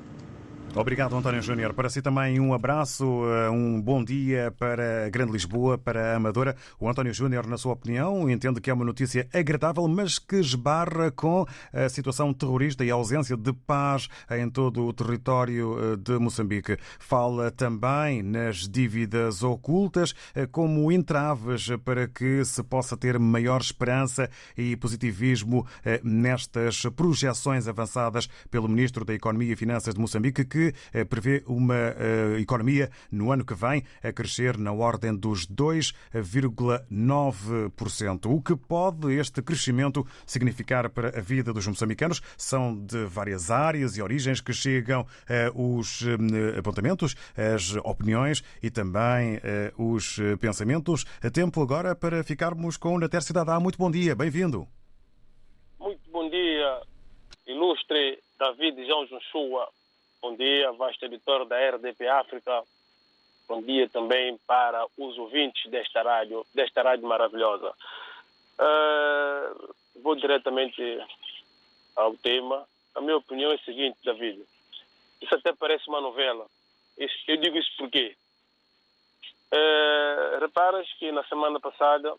Obrigado, 0.77 1.17
António 1.17 1.41
Júnior. 1.41 1.73
Para 1.73 1.89
si 1.89 2.03
também 2.03 2.39
um 2.39 2.53
abraço, 2.53 3.25
eh, 3.31 3.49
um 3.49 3.81
bom 3.81 4.05
dia 4.05 4.53
para 4.59 5.07
a 5.07 5.09
Grande 5.09 5.33
Lisboa, 5.33 5.79
para 5.79 6.13
a 6.13 6.17
Amadora. 6.17 6.55
O 6.79 6.87
António 6.87 7.15
Júnior, 7.15 7.47
na 7.47 7.57
sua 7.57 7.73
opinião, 7.73 8.29
entende 8.29 8.61
que 8.61 8.69
é 8.69 8.75
uma 8.75 8.85
notícia 8.85 9.27
agradável, 9.33 9.89
mas 9.89 10.19
que 10.19 10.37
esbarra 10.37 11.11
com 11.11 11.47
a 11.73 11.89
situação 11.89 12.35
terrorista 12.35 12.85
e 12.85 12.91
a 12.91 12.95
ausência 12.95 13.39
de 13.39 13.55
paz 13.55 14.09
em 14.31 14.51
todo 14.51 14.85
o 14.85 14.93
território 14.93 15.79
eh, 15.95 15.97
de 15.97 16.19
Moçambique. 16.19 16.77
Fala 16.99 17.51
também 17.51 18.23
nas 18.23 18.69
dívidas 18.69 19.43
ocultas 19.43 20.15
eh, 20.35 20.45
como 20.45 20.93
entraves 20.93 21.69
para 21.87 22.07
que 22.07 22.45
se 22.45 22.63
possa 22.63 22.99
ter 22.99 23.19
maior 23.19 23.63
esperança 23.63 24.29
e 24.55 24.77
positivismo 24.77 25.67
nestas 26.03 26.83
projeções 26.95 27.67
avançadas 27.67 28.29
pelo 28.51 28.69
Ministro 28.69 29.07
da 29.07 29.15
Economia 29.15 29.55
e 29.55 29.57
Finanças 29.57 29.95
de 29.95 30.01
Moçambique, 30.01 30.45
que 30.45 30.66
eh, 30.93 31.05
prevê 31.05 31.43
uma 31.47 31.75
eh, 31.75 32.37
economia 32.41 32.91
no 33.11 33.33
ano 33.33 33.45
que 33.45 33.55
vem 33.55 33.85
a 34.03 34.13
crescer 34.13 34.59
na 34.59 34.73
ordem 34.73 35.15
dos 35.15 35.47
2,9%. 35.47 38.27
O 38.27 38.43
que 38.43 38.57
pode 38.57 39.15
este 39.15 39.41
crescimento 39.43 40.05
significar 40.25 40.89
para 40.91 41.19
a 41.19 41.21
vida 41.21 41.53
dos 41.53 41.67
moçambicanos? 41.67 42.23
São 42.37 42.77
de 42.77 43.05
várias 43.05 43.51
áreas 43.51 43.97
e 43.97 44.03
origens 44.03 44.41
que 44.41 44.53
chegam 44.53 45.05
eh, 45.29 45.51
os 45.55 46.05
apontamentos, 46.59 47.17
as 47.37 47.77
opiniões 47.85 48.43
e 48.63 48.71
também 48.71 49.41
os 49.77 50.19
pensamentos. 50.41 51.05
Tempo 51.33 51.61
agora 51.63 51.95
para 51.95 52.23
ficarmos 52.23 52.77
com 52.77 52.95
o 52.95 52.99
Nater 52.99 53.23
Cidadá. 53.23 53.59
Muito 53.61 53.79
bom 53.79 53.91
dia, 53.91 54.15
bem-vindo. 54.15 54.67
Muito 55.79 56.11
bom 56.11 56.29
dia, 56.29 56.83
ilustre 57.47 58.19
David 58.39 58.87
João 58.87 59.07
Joshua, 59.07 59.69
Bom 60.21 60.35
dia, 60.35 60.73
vasto 60.73 61.05
editor 61.05 61.45
da 61.45 61.57
RDP 61.71 62.09
África. 62.09 62.63
Bom 63.47 63.63
dia 63.63 63.89
também 63.89 64.37
para 64.47 64.85
os 64.97 65.17
ouvintes 65.19 65.71
desta 65.71 66.03
rádio, 66.03 66.45
desta 66.55 66.83
rádio 66.83 67.07
maravilhosa. 67.07 67.73
Uh, 68.59 69.75
vou 70.03 70.17
diretamente 70.17 70.83
ao 71.95 72.17
tema. 72.17 72.67
A 72.95 73.01
minha 73.01 73.19
opinião 73.19 73.53
é 73.53 73.55
a 73.57 73.65
seguinte, 73.65 73.99
David. 74.05 74.43
Isso 75.21 75.35
até 75.35 75.53
parece 75.53 75.87
uma 75.89 76.01
novela. 76.01 76.47
Eu 76.97 77.37
digo 77.37 77.59
isso 77.59 77.71
porque 77.77 78.17
uh, 79.53 80.41
reparas 80.41 80.91
que 80.95 81.13
na 81.13 81.23
semana 81.25 81.61
passada 81.61 82.13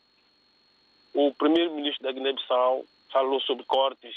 o 1.14 1.34
primeiro-ministro 1.34 2.04
da 2.04 2.12
Guiné-Bissau 2.12 2.86
falou 3.12 3.42
sobre 3.42 3.66
cortes 3.66 4.16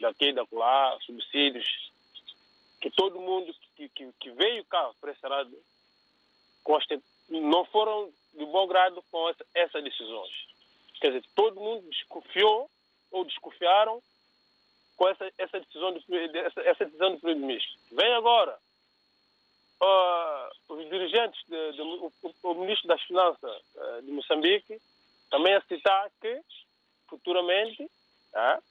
daqui, 0.00 0.32
da 0.32 0.46
lá, 0.52 0.96
subsídios 1.04 1.88
que 2.80 2.90
todo 2.90 3.20
mundo 3.20 3.54
que, 3.76 3.88
que, 3.88 4.12
que 4.20 4.30
veio 4.30 4.64
cá 4.66 4.90
para 5.00 5.12
essa 5.12 5.28
rádio 5.28 5.58
não 7.28 7.64
foram 7.66 8.12
de 8.34 8.44
bom 8.46 8.66
grado 8.66 9.02
com 9.10 9.28
essa, 9.28 9.44
essas 9.54 9.82
decisões. 9.82 10.30
Quer 11.00 11.08
dizer, 11.08 11.24
todo 11.34 11.60
mundo 11.60 11.88
desconfiou 11.88 12.70
ou 13.10 13.24
desconfiaram 13.24 14.02
com 14.96 15.08
essa, 15.08 15.32
essa 15.38 15.60
decisão 15.60 15.92
do, 15.92 16.00
essa, 16.38 16.60
essa 16.62 16.84
decisão 16.84 17.12
do 17.12 17.18
primeiro-ministro. 17.18 17.78
Vem 17.92 18.12
agora 18.14 18.58
uh, 19.80 20.74
os 20.74 20.88
dirigentes, 20.88 21.40
de, 21.46 21.72
de, 21.72 21.82
o, 21.82 22.12
o, 22.42 22.54
ministro 22.54 22.88
das 22.88 23.02
Finanças 23.02 23.62
uh, 23.76 24.02
de 24.02 24.10
Moçambique, 24.10 24.80
também 25.30 25.54
a 25.54 25.60
citar 25.62 26.10
que 26.20 26.40
futuramente 27.08 27.82
uh, 27.84 28.62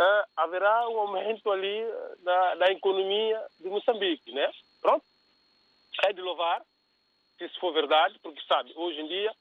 uh, 0.00 0.24
haverá 0.36 0.88
um 0.88 0.98
aumento 0.98 1.50
ali 1.50 1.84
da, 2.20 2.54
da 2.56 2.72
economia 2.72 3.42
de 3.60 3.68
Moçambique, 3.68 4.32
né? 4.32 4.50
Pronto. 4.80 5.04
É 6.04 6.12
de 6.12 6.20
louvar, 6.20 6.62
se 7.38 7.44
isso 7.44 7.58
for 7.60 7.72
verdade, 7.72 8.18
porque 8.20 8.40
sabe, 8.42 8.72
hoje 8.74 9.00
em 9.00 9.06
dia 9.06 9.32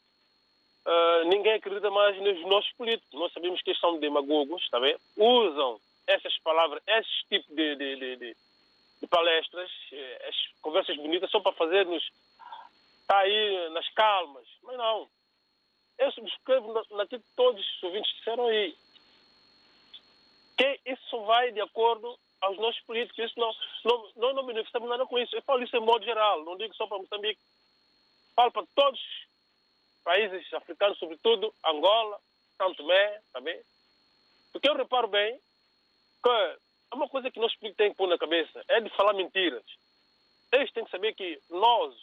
uh, 0.86 1.30
ninguém 1.30 1.54
acredita 1.54 1.90
mais 1.90 2.18
nos 2.22 2.42
nossos 2.46 2.72
políticos. 2.74 3.20
Nós 3.20 3.34
sabemos 3.34 3.62
que 3.62 3.72
eles 3.72 3.80
são 3.80 4.00
demagogos, 4.00 4.62
está 4.64 4.80
bem? 4.80 4.96
Usam 5.18 5.80
essas 6.08 6.38
palavras, 6.40 6.82
esse 6.86 7.28
tipo 7.30 7.56
de, 7.56 7.76
de, 7.76 7.96
de, 7.96 8.16
de, 8.18 8.38
de 9.02 9.08
palestras, 9.08 9.72
eh, 9.92 10.28
as 10.30 10.62
conversas 10.62 10.98
bonitas 10.98 11.32
só 11.32 11.40
para 11.40 11.54
fazer-nos 11.54 12.04
estar 12.04 13.16
tá 13.16 13.20
aí 13.20 13.70
nas 13.72 13.88
calmas. 13.94 14.46
Mas 14.64 14.78
não. 14.78 15.08
Eu 15.98 16.12
subscrevo 16.12 16.74
naquilo 16.92 17.22
que 17.22 17.36
todos 17.36 17.62
os 17.62 17.84
ouvintes 17.84 18.14
disseram 18.16 18.48
aí 18.48 18.76
que 20.58 20.80
isso 20.86 21.26
vai 21.26 21.52
de 21.52 21.62
acordo 21.62 22.18
aos 22.42 22.58
nossos 22.58 22.82
políticos. 22.82 23.26
Isso 23.26 23.40
não, 23.40 23.52
não, 23.86 24.12
nós 24.16 24.36
não 24.36 24.46
beneficiamos 24.46 24.90
nada 24.90 25.06
com 25.06 25.18
isso. 25.18 25.36
Eu 25.36 25.42
falo 25.42 25.64
isso 25.64 25.76
em 25.76 25.82
modo 25.82 26.04
geral, 26.04 26.44
não 26.44 26.58
digo 26.58 26.74
só 26.76 26.86
para 26.88 26.98
Moçambique. 26.98 27.42
Falo 28.36 28.52
para 28.52 28.66
todos 28.76 29.00
os 29.00 30.04
países 30.04 30.54
africanos, 30.54 30.98
sobretudo 30.98 31.54
Angola, 31.66 32.20
São 32.58 32.74
Tomé, 32.74 33.22
também. 33.32 33.60
Porque 34.52 34.70
eu 34.70 34.76
reparo 34.76 35.08
bem 35.08 35.40
que 36.22 36.30
é 36.30 36.96
uma 36.96 37.10
coisa 37.10 37.32
que 37.32 37.40
nós 37.40 37.54
políticos 37.56 37.78
têm 37.78 37.92
que 37.92 37.98
pôr 37.98 38.08
na 38.08 38.18
cabeça, 38.18 38.64
é 38.68 38.80
de 38.80 38.90
falar 38.92 39.14
mentiras. 39.14 39.64
Eles 40.52 40.72
têm 40.72 40.86
que 40.86 40.92
saber 40.92 41.14
que 41.16 41.42
nós, 41.50 41.96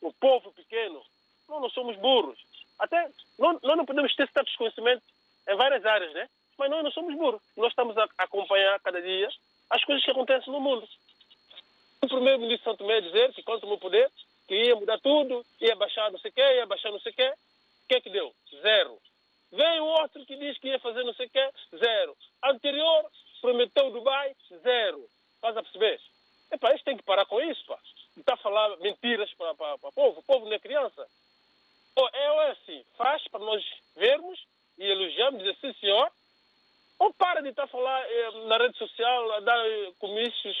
o 0.00 0.12
povo 0.14 0.52
pequeno, 0.52 1.04
nós 1.48 1.60
não 1.60 1.70
somos 1.70 1.96
burros. 1.96 2.38
Até 2.78 3.10
nós 3.38 3.60
não 3.62 3.84
podemos 3.84 4.14
ter 4.14 4.28
certos 4.30 4.56
conhecimentos 4.56 5.04
em 5.48 5.56
várias 5.56 5.84
áreas, 5.84 6.12
né? 6.14 6.28
Mas 6.58 6.70
nós 6.70 6.84
não 6.84 6.90
somos 6.90 7.14
burros. 7.16 7.42
Nós 7.56 7.70
estamos 7.70 7.96
a 7.96 8.08
acompanhar 8.18 8.78
cada 8.80 9.00
dia 9.00 9.28
as 9.70 9.84
coisas 9.84 10.04
que 10.04 10.10
acontecem 10.10 10.52
no 10.52 10.60
mundo. 10.60 10.86
O 12.02 12.08
primeiro-ministro 12.08 12.64
São 12.64 12.76
Tomé 12.76 13.00
dizer 13.00 13.32
que, 13.32 13.42
quando 13.42 13.62
tomou 13.62 13.78
poder, 13.78 14.10
que 14.46 14.54
ia 14.54 14.76
mudar 14.76 14.98
tudo, 15.00 15.44
ia 15.60 15.74
baixar 15.74 16.10
não 16.12 16.18
sei 16.18 16.30
o 16.30 16.34
quê, 16.34 16.42
ia 16.42 16.66
baixar 16.66 16.90
não 16.90 17.00
sei 17.00 17.12
o 17.12 17.14
quê. 17.14 17.32
O 17.84 17.88
que 17.88 17.94
é 17.96 18.00
que 18.00 18.10
deu? 18.10 18.32
Zero. 18.60 18.98
Veio 19.52 19.84
outro 19.84 20.24
que 20.26 20.36
diz 20.36 20.58
que 20.58 20.68
ia 20.68 20.78
fazer 20.80 21.02
não 21.04 21.14
sei 21.14 21.26
o 21.26 21.30
quê, 21.30 21.50
zero. 21.76 22.16
Anterior, 22.42 23.10
prometeu 23.40 23.90
Dubai, 23.90 24.34
zero. 24.62 25.08
Faz 25.40 25.56
a 25.56 25.62
perceber? 25.62 26.00
Epá, 26.50 26.74
isto 26.74 26.84
tem 26.84 26.96
que 26.96 27.02
parar 27.02 27.26
com 27.26 27.40
isso, 27.40 27.64
pá. 27.66 27.78
Está 28.16 28.34
a 28.34 28.38
falar 28.38 28.76
mentiras 28.78 29.32
para, 29.34 29.52
o 29.52 29.92
povo. 29.92 30.20
O 30.20 30.22
povo 30.22 30.46
não 30.46 30.52
é 30.52 30.58
criança. 30.58 31.06
Ou 31.96 32.08
é 32.12 32.30
ou 32.32 32.42
é 32.42 32.50
assim, 32.50 32.84
faz 32.96 33.26
para 33.28 33.40
nós 33.40 33.64
vermos 33.96 34.38
e 34.78 34.84
elogiarmos, 34.84 35.42
dizer 35.42 35.56
sim 35.60 35.72
senhor, 35.74 36.10
ou 37.04 37.12
para 37.12 37.42
de 37.42 37.50
estar 37.50 37.64
a 37.64 37.66
falar 37.66 38.00
eh, 38.10 38.30
na 38.46 38.56
rede 38.56 38.78
social, 38.78 39.32
a 39.32 39.40
dar 39.40 39.58
eh, 39.66 39.92
comícios 39.98 40.56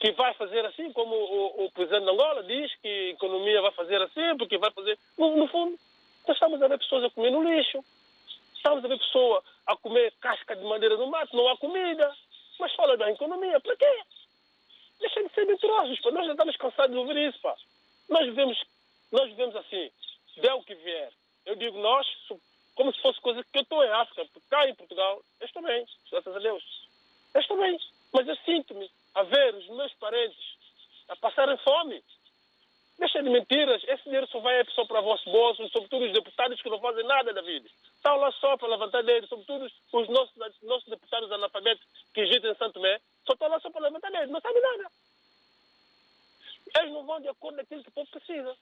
que 0.00 0.10
vai 0.12 0.32
fazer 0.34 0.64
assim, 0.64 0.90
como 0.92 1.14
o, 1.14 1.64
o, 1.64 1.70
presidente 1.72 2.04
de 2.04 2.10
Angola 2.10 2.42
diz 2.44 2.74
que 2.76 2.88
a 2.88 3.10
economia 3.10 3.60
vai 3.60 3.72
fazer 3.72 4.00
assim, 4.00 4.36
porque 4.38 4.56
vai 4.56 4.70
fazer. 4.70 4.98
No, 5.18 5.36
no 5.36 5.46
fundo, 5.48 5.78
nós 6.26 6.34
estamos 6.34 6.62
a 6.62 6.68
ver 6.68 6.78
pessoas 6.78 7.04
a 7.04 7.10
comer 7.10 7.30
no 7.30 7.42
lixo, 7.42 7.84
estamos 8.54 8.82
a 8.84 8.88
ver 8.88 8.98
pessoas 8.98 9.44
a 9.66 9.76
comer 9.76 10.12
casca 10.20 10.56
de 10.56 10.64
madeira 10.64 10.96
no 10.96 11.08
mato, 11.08 11.36
não 11.36 11.48
há 11.48 11.56
comida. 11.58 12.14
Mas 12.58 12.74
fala 12.74 12.96
da 12.96 13.10
economia, 13.10 13.60
para 13.60 13.76
quê? 13.76 14.00
Deixa 14.98 15.22
de 15.22 15.34
ser 15.34 15.44
mentirosos, 15.44 16.00
pá. 16.00 16.10
Nós 16.10 16.24
já 16.24 16.32
estamos 16.32 16.56
cansados 16.56 16.92
de 16.92 16.98
ouvir 16.98 17.18
isso, 17.28 17.38
pá. 17.40 17.54
Nós 18.08 18.24
vivemos, 18.24 18.58
nós 19.12 19.28
vivemos 19.28 19.54
assim, 19.56 19.90
dê 20.38 20.50
o 20.52 20.62
que 20.62 20.74
vier. 20.74 21.12
Eu 21.44 21.54
digo 21.56 21.78
nós, 21.78 22.06
como 22.76 22.94
se 22.94 23.00
fosse 23.00 23.20
coisa 23.20 23.42
que 23.42 23.58
eu 23.58 23.62
estou 23.62 23.82
em 23.82 23.88
África, 23.88 24.26
cá 24.48 24.68
em 24.68 24.74
Portugal, 24.74 25.20
eu 25.40 25.46
estou 25.46 25.62
bem, 25.62 25.84
graças 26.10 26.36
a 26.36 26.38
Deus. 26.38 26.62
Eu 27.34 27.40
estou 27.40 27.56
bem, 27.58 27.80
mas 28.12 28.28
eu 28.28 28.36
sinto-me 28.36 28.88
a 29.14 29.22
ver 29.22 29.54
os 29.54 29.66
meus 29.68 29.92
parentes 29.94 30.38
a 31.08 31.16
passarem 31.16 31.56
fome. 31.58 32.02
Deixa 32.98 33.22
de 33.22 33.28
mentiras, 33.28 33.82
esse 33.84 34.04
dinheiro 34.04 34.26
só 34.28 34.40
vai 34.40 34.62
só 34.66 34.84
para 34.86 35.00
o 35.00 35.04
vosso 35.04 35.30
bolso, 35.30 35.68
sobretudo 35.68 36.06
os 36.06 36.12
deputados 36.12 36.60
que 36.60 36.70
não 36.70 36.80
fazem 36.80 37.04
nada 37.04 37.32
da 37.32 37.42
vida. 37.42 37.68
Estão 37.96 38.16
lá 38.16 38.30
só 38.32 38.56
para 38.56 38.68
levantar 38.68 39.02
dinheiro, 39.02 39.26
sobretudo 39.26 39.70
os 39.92 40.08
nossos, 40.08 40.62
nossos 40.62 40.88
deputados 40.88 41.32
analfabetos 41.32 41.84
que 42.14 42.20
agitam 42.20 42.52
em 42.52 42.56
Santo 42.56 42.74
Tomé, 42.74 43.00
só 43.26 43.32
estão 43.32 43.48
lá 43.48 43.60
só 43.60 43.70
para 43.70 43.82
levantar 43.82 44.08
dinheiro, 44.08 44.30
não 44.30 44.40
sabem 44.40 44.62
nada. 44.62 44.90
Eles 46.78 46.92
não 46.92 47.04
vão 47.04 47.20
de 47.20 47.28
acordo 47.28 47.56
com 47.56 47.62
aquilo 47.62 47.82
que 47.82 47.88
o 47.88 47.92
povo 47.92 48.10
precisa. 48.10 48.56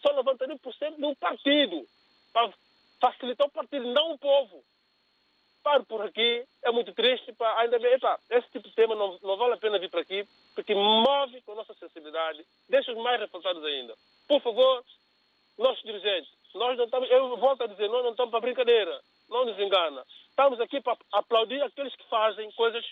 Só 0.00 0.22
por 0.22 0.74
cento 0.74 0.96
de 0.96 1.04
um 1.04 1.14
partido, 1.14 1.86
para 2.32 2.52
facilitar 3.02 3.48
o 3.48 3.50
partido, 3.50 3.84
não 3.92 4.12
o 4.12 4.18
povo. 4.18 4.64
Paro 5.64 5.84
por 5.84 6.02
aqui, 6.02 6.44
é 6.62 6.70
muito 6.70 6.92
triste, 6.92 7.32
pá, 7.32 7.60
ainda 7.60 7.78
bem, 7.78 7.92
epá, 7.94 8.18
esse 8.30 8.48
tipo 8.50 8.68
de 8.68 8.74
tema 8.74 8.94
não, 8.94 9.18
não 9.22 9.36
vale 9.36 9.54
a 9.54 9.56
pena 9.56 9.78
vir 9.78 9.90
para 9.90 10.00
aqui, 10.00 10.26
porque 10.54 10.74
move 10.74 11.40
com 11.42 11.52
a 11.52 11.56
nossa 11.56 11.74
sensibilidade, 11.74 12.44
deixa 12.68 12.92
os 12.92 12.98
mais 12.98 13.20
revoltados 13.20 13.64
ainda. 13.64 13.94
Por 14.26 14.40
favor, 14.40 14.84
nossos 15.58 15.82
dirigentes, 15.82 16.30
nós 16.54 16.76
não 16.76 16.84
estamos, 16.84 17.10
eu 17.10 17.36
volto 17.36 17.62
a 17.62 17.66
dizer, 17.66 17.88
nós 17.88 18.02
não 18.02 18.10
estamos 18.10 18.30
para 18.30 18.40
brincadeira, 18.40 19.00
não 19.28 19.44
nos 19.44 19.58
engana. 19.58 20.04
Estamos 20.28 20.60
aqui 20.60 20.80
para 20.80 20.96
aplaudir 21.12 21.62
aqueles 21.62 21.94
que 21.94 22.08
fazem 22.08 22.50
coisas 22.52 22.84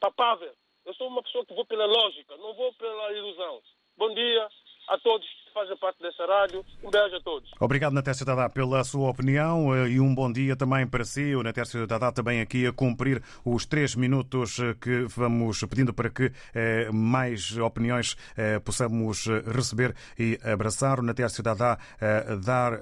papáveis. 0.00 0.52
Eu 0.84 0.94
sou 0.94 1.08
uma 1.08 1.22
pessoa 1.22 1.44
que 1.46 1.54
vou 1.54 1.64
pela 1.64 1.86
lógica, 1.86 2.36
não 2.36 2.52
vou 2.54 2.72
pela 2.74 3.12
ilusão. 3.12 3.62
Bom 3.96 4.12
dia 4.12 4.48
a 4.88 4.98
todos 4.98 5.26
fazem 5.56 5.76
parte 5.78 6.02
dessa 6.02 6.26
rádio. 6.26 6.62
Um 6.84 6.90
beijo 6.90 7.16
a 7.16 7.20
todos. 7.20 7.50
Obrigado, 7.58 7.94
Natércio 7.94 8.26
Dadá, 8.26 8.46
pela 8.46 8.84
sua 8.84 9.08
opinião 9.08 9.74
eh, 9.74 9.88
e 9.88 10.00
um 10.00 10.14
bom 10.14 10.30
dia 10.30 10.54
também 10.54 10.86
para 10.86 11.02
si. 11.02 11.34
O 11.34 11.42
Natércio 11.42 11.86
Dadá 11.86 12.12
também 12.12 12.42
aqui 12.42 12.66
a 12.66 12.72
cumprir 12.74 13.22
os 13.42 13.64
três 13.64 13.94
minutos 13.94 14.58
eh, 14.58 14.74
que 14.78 15.06
vamos 15.08 15.64
pedindo 15.64 15.94
para 15.94 16.10
que 16.10 16.30
eh, 16.54 16.90
mais 16.92 17.56
opiniões 17.56 18.18
possamos 18.64 19.26
receber 19.46 19.94
e 20.18 20.38
abraçar. 20.44 21.00
O 21.00 21.02
Natércio 21.02 21.42
Dadá 21.42 21.78
a 22.00 22.34
dar 22.34 22.78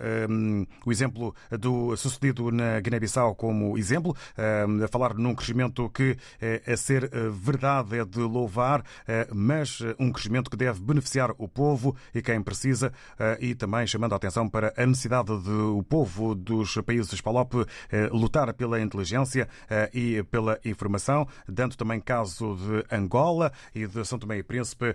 o 0.84 0.90
exemplo 0.90 1.34
do 1.50 1.96
sucedido 1.96 2.50
na 2.50 2.80
Guiné-Bissau 2.80 3.34
como 3.34 3.78
exemplo, 3.78 4.16
a 4.36 4.88
falar 4.88 5.14
num 5.14 5.34
crescimento 5.34 5.88
que, 5.90 6.16
a 6.66 6.76
ser 6.76 7.08
verdade, 7.30 7.98
é 7.98 8.04
de 8.04 8.20
louvar, 8.20 8.82
mas 9.32 9.80
um 9.98 10.10
crescimento 10.10 10.50
que 10.50 10.56
deve 10.56 10.80
beneficiar 10.80 11.30
o 11.38 11.48
povo 11.48 11.96
e 12.14 12.22
quem 12.22 12.42
precisa 12.42 12.63
precisa 12.64 12.92
eh, 13.18 13.38
e 13.40 13.54
também 13.54 13.86
chamando 13.86 14.14
a 14.14 14.16
atenção 14.16 14.48
para 14.48 14.72
a 14.76 14.86
necessidade 14.86 15.26
do 15.26 15.84
povo 15.86 16.34
dos 16.34 16.74
países 16.76 17.20
PALOP 17.20 17.66
eh, 17.90 18.08
lutar 18.10 18.52
pela 18.54 18.80
inteligência 18.80 19.46
eh, 19.68 19.90
e 19.92 20.22
pela 20.24 20.58
informação, 20.64 21.28
dando 21.46 21.76
também 21.76 22.00
caso 22.00 22.56
de 22.56 22.94
Angola 22.94 23.52
e 23.74 23.86
de 23.86 24.04
São 24.04 24.18
Tomé 24.18 24.38
e 24.38 24.42
Príncipe, 24.42 24.94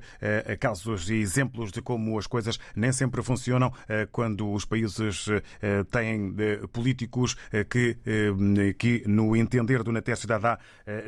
casos 0.59 1.09
e 1.09 1.15
exemplos 1.15 1.71
de 1.71 1.81
como 1.81 2.17
as 2.17 2.25
coisas 2.25 2.57
nem 2.75 2.91
sempre 2.91 3.21
funcionam 3.21 3.71
quando 4.11 4.51
os 4.51 4.65
países 4.65 5.25
têm 5.91 6.33
políticos 6.71 7.35
que, 7.69 7.97
que 8.77 9.03
no 9.05 9.35
entender 9.35 9.83
do 9.83 9.91
Naté 9.91 10.15
Cidadá, 10.15 10.57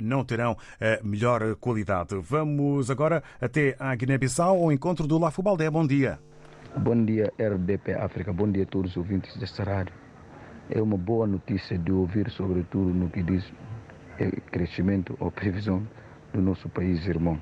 não 0.01 0.23
terão 0.23 0.57
a 0.79 1.03
melhor 1.03 1.55
qualidade. 1.55 2.15
Vamos 2.21 2.91
agora 2.91 3.23
até 3.39 3.75
à 3.79 3.95
Guiné-Bissau, 3.95 4.63
ao 4.63 4.71
encontro 4.71 5.07
do 5.07 5.17
Lafubaldé. 5.17 5.69
Bom 5.69 5.85
dia. 5.85 6.19
Bom 6.77 7.03
dia, 7.03 7.33
RDP 7.37 7.93
África. 7.95 8.31
Bom 8.31 8.49
dia 8.49 8.63
a 8.63 8.65
todos 8.65 8.91
os 8.91 8.97
ouvintes 8.97 9.35
desta 9.35 9.61
rádio. 9.61 9.93
É 10.69 10.81
uma 10.81 10.97
boa 10.97 11.27
notícia 11.27 11.77
de 11.77 11.91
ouvir, 11.91 12.29
sobretudo, 12.29 12.93
no 12.93 13.09
que 13.09 13.21
diz 13.21 13.51
é, 14.17 14.31
crescimento 14.49 15.17
ou 15.19 15.29
previsão 15.29 15.85
do 16.33 16.41
nosso 16.41 16.69
país 16.69 17.05
irmão. 17.05 17.37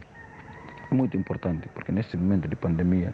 Muito 0.92 1.15
importante, 1.15 1.70
porque 1.76 1.92
neste 1.92 2.18
momento 2.18 2.48
de 2.48 2.56
pandemia, 2.56 3.13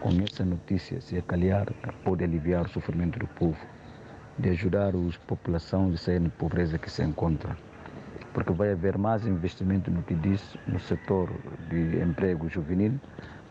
com 0.00 0.10
essa 0.22 0.44
notícia, 0.44 1.00
se 1.00 1.16
acalhar, 1.16 1.66
pode 2.04 2.22
aliviar 2.22 2.66
o 2.66 2.68
sofrimento 2.68 3.18
do 3.18 3.26
povo, 3.28 3.58
de 4.38 4.50
ajudar 4.50 4.90
a 4.94 5.26
população 5.26 5.90
a 5.90 5.96
sair 5.96 6.20
da 6.20 6.28
pobreza 6.28 6.78
que 6.78 6.90
se 6.90 7.02
encontra. 7.02 7.56
Porque 8.34 8.52
vai 8.52 8.72
haver 8.72 8.98
mais 8.98 9.26
investimento 9.26 9.90
no 9.90 10.02
que 10.02 10.14
diz 10.14 10.58
no 10.66 10.78
setor 10.78 11.32
de 11.70 12.02
emprego 12.02 12.50
juvenil, 12.50 13.00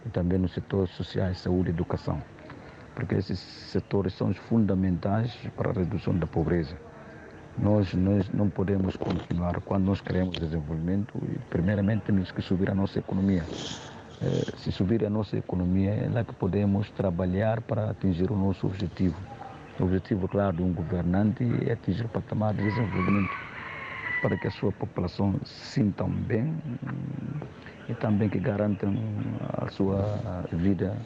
e 0.08 0.10
também 0.10 0.40
no 0.40 0.48
setor 0.48 0.88
social, 0.88 1.34
saúde 1.36 1.70
e 1.70 1.74
educação, 1.74 2.22
porque 2.96 3.16
esses 3.16 3.40
setores 3.40 4.14
são 4.14 4.34
fundamentais 4.34 5.36
para 5.56 5.70
a 5.70 5.74
redução 5.74 6.16
da 6.18 6.26
pobreza. 6.26 6.76
Nós, 7.58 7.94
nós 7.94 8.30
não 8.30 8.50
podemos 8.50 8.96
continuar, 8.96 9.60
quando 9.62 9.86
nós 9.86 10.00
queremos 10.00 10.38
desenvolvimento, 10.38 11.20
primeiramente 11.50 12.04
temos 12.04 12.32
que 12.32 12.42
subir 12.42 12.70
a 12.70 12.76
nossa 12.76 13.00
economia. 13.00 13.44
Eh, 14.22 14.52
se 14.58 14.72
subir 14.72 15.04
a 15.04 15.10
nossa 15.10 15.38
economia, 15.38 15.92
é 15.92 16.10
lá 16.10 16.24
que 16.24 16.34
podemos 16.34 16.90
trabalhar 16.92 17.62
para 17.62 17.90
atingir 17.90 18.32
o 18.32 18.36
nosso 18.36 18.68
objetivo. 18.68 19.16
O 19.80 19.84
objetivo, 19.84 20.28
claro, 20.28 20.58
de 20.58 20.64
um 20.64 20.72
governante 20.72 21.44
é 21.68 21.74
atingir 21.74 22.06
o 22.06 22.10
patamar 22.10 22.54
de 22.54 22.64
desenvolvimento 22.64 23.57
para 24.22 24.38
que 24.38 24.48
a 24.48 24.52
sua 24.52 24.72
população 24.72 25.40
se 25.44 25.82
sintam 25.82 26.10
bem 26.10 26.56
e 27.90 27.94
também 27.96 28.30
que 28.30 28.40
garantam 28.40 28.94
a 29.58 29.70
sua 29.70 30.46
vida 30.52 30.98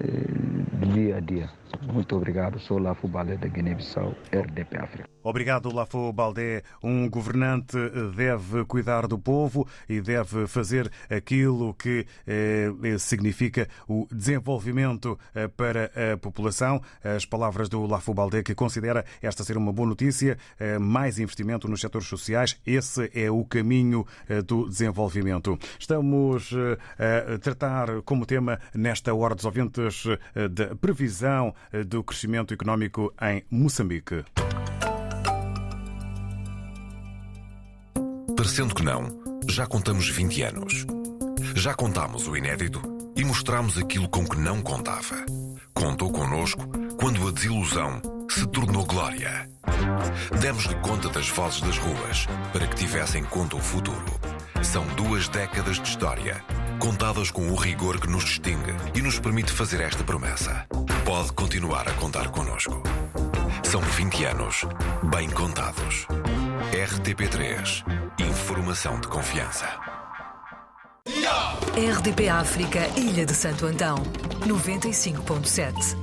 eh, 0.00 0.86
dia 0.92 1.16
a 1.16 1.20
dia. 1.20 1.50
Muito 1.92 2.16
obrigado. 2.16 2.58
Sou 2.58 2.78
Lafo 2.78 3.08
Balé 3.08 3.36
da 3.36 3.48
Guiné-Bissau, 3.48 4.14
RDP 4.32 4.76
África. 4.78 5.15
Obrigado, 5.26 5.74
Lafo 5.74 6.12
Baldé. 6.12 6.62
Um 6.80 7.10
governante 7.10 7.76
deve 8.14 8.64
cuidar 8.64 9.08
do 9.08 9.18
povo 9.18 9.66
e 9.88 10.00
deve 10.00 10.46
fazer 10.46 10.88
aquilo 11.10 11.74
que 11.74 12.06
eh, 12.24 12.70
significa 12.96 13.66
o 13.88 14.06
desenvolvimento 14.08 15.18
eh, 15.34 15.48
para 15.48 15.90
a 16.12 16.16
população. 16.16 16.80
As 17.02 17.24
palavras 17.24 17.68
do 17.68 17.84
Lafo 17.86 18.14
Baldé, 18.14 18.44
que 18.44 18.54
considera 18.54 19.04
esta 19.20 19.42
ser 19.42 19.56
uma 19.56 19.72
boa 19.72 19.88
notícia, 19.88 20.38
eh, 20.60 20.78
mais 20.78 21.18
investimento 21.18 21.66
nos 21.66 21.80
setores 21.80 22.06
sociais. 22.06 22.56
Esse 22.64 23.10
é 23.12 23.28
o 23.28 23.44
caminho 23.44 24.06
eh, 24.28 24.42
do 24.42 24.68
desenvolvimento. 24.68 25.58
Estamos 25.76 26.52
eh, 27.00 27.34
a 27.34 27.38
tratar 27.40 28.00
como 28.02 28.26
tema 28.26 28.60
nesta 28.72 29.12
hora 29.12 29.34
dos 29.34 29.44
ouvintes 29.44 30.04
eh, 30.36 30.46
da 30.46 30.76
previsão 30.76 31.52
do 31.84 32.04
crescimento 32.04 32.54
económico 32.54 33.12
em 33.20 33.42
Moçambique. 33.50 34.24
Parecendo 38.46 38.76
que 38.76 38.84
não, 38.84 39.08
já 39.48 39.66
contamos 39.66 40.08
20 40.08 40.42
anos. 40.42 40.86
Já 41.56 41.74
contámos 41.74 42.28
o 42.28 42.36
inédito 42.36 42.80
e 43.16 43.24
mostramos 43.24 43.76
aquilo 43.76 44.08
com 44.08 44.24
que 44.24 44.38
não 44.38 44.62
contava. 44.62 45.16
Contou 45.74 46.12
connosco 46.12 46.64
quando 46.96 47.26
a 47.26 47.32
desilusão 47.32 48.00
se 48.30 48.46
tornou 48.46 48.86
glória. 48.86 49.50
Demos-lhe 50.40 50.76
conta 50.76 51.08
das 51.08 51.28
vozes 51.28 51.60
das 51.60 51.76
ruas 51.76 52.28
para 52.52 52.68
que 52.68 52.76
tivessem 52.76 53.24
conta 53.24 53.56
o 53.56 53.60
futuro. 53.60 54.06
São 54.62 54.86
duas 54.94 55.28
décadas 55.28 55.80
de 55.80 55.88
história, 55.88 56.40
contadas 56.78 57.32
com 57.32 57.50
o 57.50 57.56
rigor 57.56 58.00
que 58.00 58.08
nos 58.08 58.22
distingue 58.22 58.76
e 58.94 59.02
nos 59.02 59.18
permite 59.18 59.50
fazer 59.50 59.80
esta 59.80 60.04
promessa. 60.04 60.64
Pode 61.04 61.32
continuar 61.32 61.88
a 61.88 61.92
contar 61.94 62.28
connosco. 62.28 62.80
São 63.64 63.80
20 63.80 64.24
anos 64.24 64.64
bem 65.10 65.28
contados. 65.30 66.06
RTP3. 66.72 67.84
Informação 68.18 69.00
de 69.00 69.08
confiança. 69.08 69.66
RDP 71.74 72.28
África, 72.28 72.80
Ilha 72.98 73.24
de 73.24 73.32
Santo 73.32 73.66
Antão, 73.66 73.96
95.7. 74.40 75.96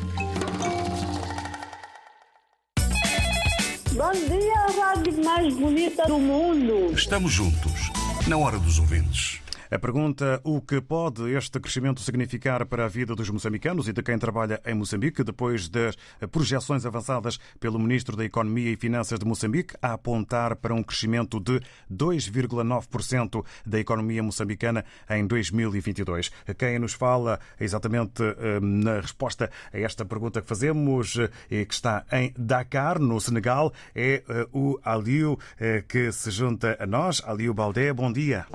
Bom 3.92 4.12
dia, 4.12 4.54
a 4.56 4.88
rádio 4.88 5.24
mais 5.24 5.54
bonita 5.54 6.06
do 6.08 6.18
mundo. 6.18 6.94
Estamos 6.94 7.32
juntos, 7.32 7.92
na 8.28 8.38
hora 8.38 8.58
dos 8.58 8.80
ouvintes. 8.80 9.43
A 9.74 9.80
pergunta: 9.80 10.40
o 10.44 10.62
que 10.62 10.80
pode 10.80 11.32
este 11.32 11.60
crescimento 11.60 12.00
significar 12.00 12.64
para 12.68 12.86
a 12.86 12.88
vida 12.88 13.16
dos 13.16 13.28
moçambicanos 13.32 13.88
e 13.88 13.92
de 13.92 14.04
quem 14.04 14.20
trabalha 14.20 14.62
em 14.68 14.76
Moçambique, 14.76 15.24
depois 15.24 15.68
das 15.68 15.98
projeções 16.32 16.86
avançadas 16.86 17.40
pelo 17.60 17.80
Ministro 17.80 18.16
da 18.16 18.24
Economia 18.24 18.70
e 18.70 18.76
Finanças 18.76 19.18
de 19.18 19.26
Moçambique, 19.26 19.74
a 19.82 19.94
apontar 19.94 20.58
para 20.58 20.76
um 20.76 20.84
crescimento 20.84 21.40
de 21.40 21.60
2,9% 21.92 23.44
da 23.66 23.80
economia 23.80 24.22
moçambicana 24.22 24.86
em 25.10 25.26
2022? 25.26 26.30
Quem 26.56 26.78
nos 26.78 26.94
fala 26.94 27.40
exatamente 27.60 28.22
eh, 28.22 28.60
na 28.62 29.00
resposta 29.00 29.50
a 29.74 29.80
esta 29.80 30.06
pergunta 30.06 30.40
que 30.40 30.48
fazemos, 30.48 31.18
e 31.50 31.66
que 31.66 31.74
está 31.74 32.06
em 32.12 32.32
Dakar, 32.38 33.00
no 33.00 33.20
Senegal, 33.20 33.74
é 33.96 34.22
eh, 34.30 34.48
o 34.54 34.80
Aliu, 34.84 35.40
eh, 35.60 35.84
que 35.88 36.12
se 36.12 36.30
junta 36.30 36.78
a 36.80 36.86
nós. 36.86 37.24
Aliu 37.26 37.56
Baldé, 37.56 37.92
bom 37.92 38.14
dia. 38.14 38.46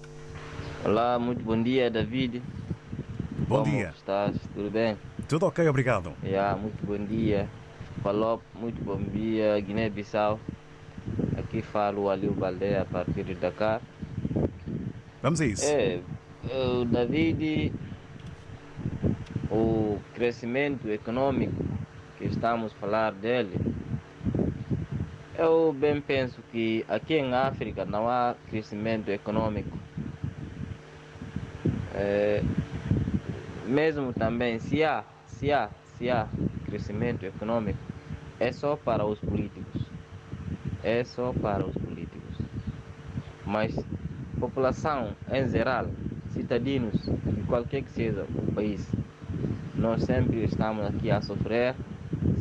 Olá, 0.85 1.19
muito 1.19 1.43
bom 1.43 1.61
dia, 1.61 1.91
David. 1.91 2.43
Bom 3.49 3.63
Como 3.63 3.71
dia. 3.77 3.93
estás? 3.97 4.37
Tudo 4.55 4.71
bem? 4.71 4.97
Tudo 5.29 5.47
ok, 5.47 5.69
obrigado. 5.69 6.13
Yeah, 6.23 6.57
muito 6.57 6.85
bom 6.87 7.05
dia. 7.05 7.49
Falou, 8.03 8.41
muito 8.55 8.83
bom 8.85 8.99
dia, 8.99 9.59
Guiné-Bissau. 9.61 10.39
Aqui 11.37 11.63
falo 11.63 12.09
Aliu 12.09 12.33
Baldeia 12.33 12.83
a 12.83 12.85
partir 12.85 13.25
de 13.25 13.35
Dakar. 13.35 13.81
Vamos 15.23 15.41
a 15.41 15.47
isso. 15.47 15.65
É, 15.65 16.01
o 16.45 16.85
David, 16.85 17.73
o 19.51 19.99
crescimento 20.15 20.89
econômico 20.89 21.65
que 22.19 22.27
estamos 22.27 22.73
a 22.73 22.77
falar 22.77 23.13
dele, 23.13 23.57
eu 25.37 25.73
bem 25.73 26.01
penso 26.01 26.41
que 26.53 26.85
aqui 26.89 27.15
em 27.15 27.35
África 27.35 27.85
não 27.85 28.09
há 28.09 28.37
crescimento 28.49 29.09
econômico. 29.11 29.77
É, 32.01 32.45
mesmo 33.67 34.13
também, 34.13 34.61
se 34.61 34.85
há, 34.85 35.03
se 35.27 35.51
há, 35.51 35.69
se 35.97 36.09
há 36.09 36.29
crescimento 36.65 37.27
econômico, 37.27 37.79
é 38.39 38.53
só 38.53 38.77
para 38.77 39.05
os 39.05 39.19
políticos. 39.19 39.83
É 40.85 41.03
só 41.03 41.33
para 41.33 41.67
os 41.67 41.75
políticos. 41.75 42.39
Mas 43.45 43.75
população 44.39 45.17
em 45.33 45.49
geral, 45.49 45.87
cidadãos 46.31 47.05
de 47.05 47.43
qualquer 47.49 47.83
que 47.83 47.91
seja 47.91 48.25
o 48.25 48.53
país, 48.53 48.89
nós 49.75 50.05
sempre 50.05 50.45
estamos 50.45 50.87
aqui 50.87 51.11
a 51.11 51.21
sofrer, 51.21 51.75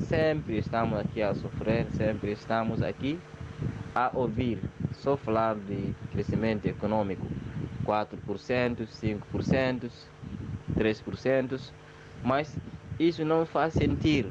sempre 0.08 0.60
estamos 0.60 1.00
aqui 1.00 1.24
a 1.24 1.34
sofrer, 1.34 1.88
sempre 1.94 2.34
estamos 2.34 2.84
aqui 2.84 3.20
a 3.96 4.12
ouvir 4.14 4.60
só 4.94 5.18
falar 5.18 5.56
de 5.56 5.96
crescimento 6.12 6.68
econômico 6.68 7.26
4%, 7.88 8.86
5%, 8.86 9.92
3%, 10.76 11.72
mas 12.24 12.58
isso 13.00 13.24
não 13.24 13.46
faz 13.46 13.74
sentir, 13.74 14.28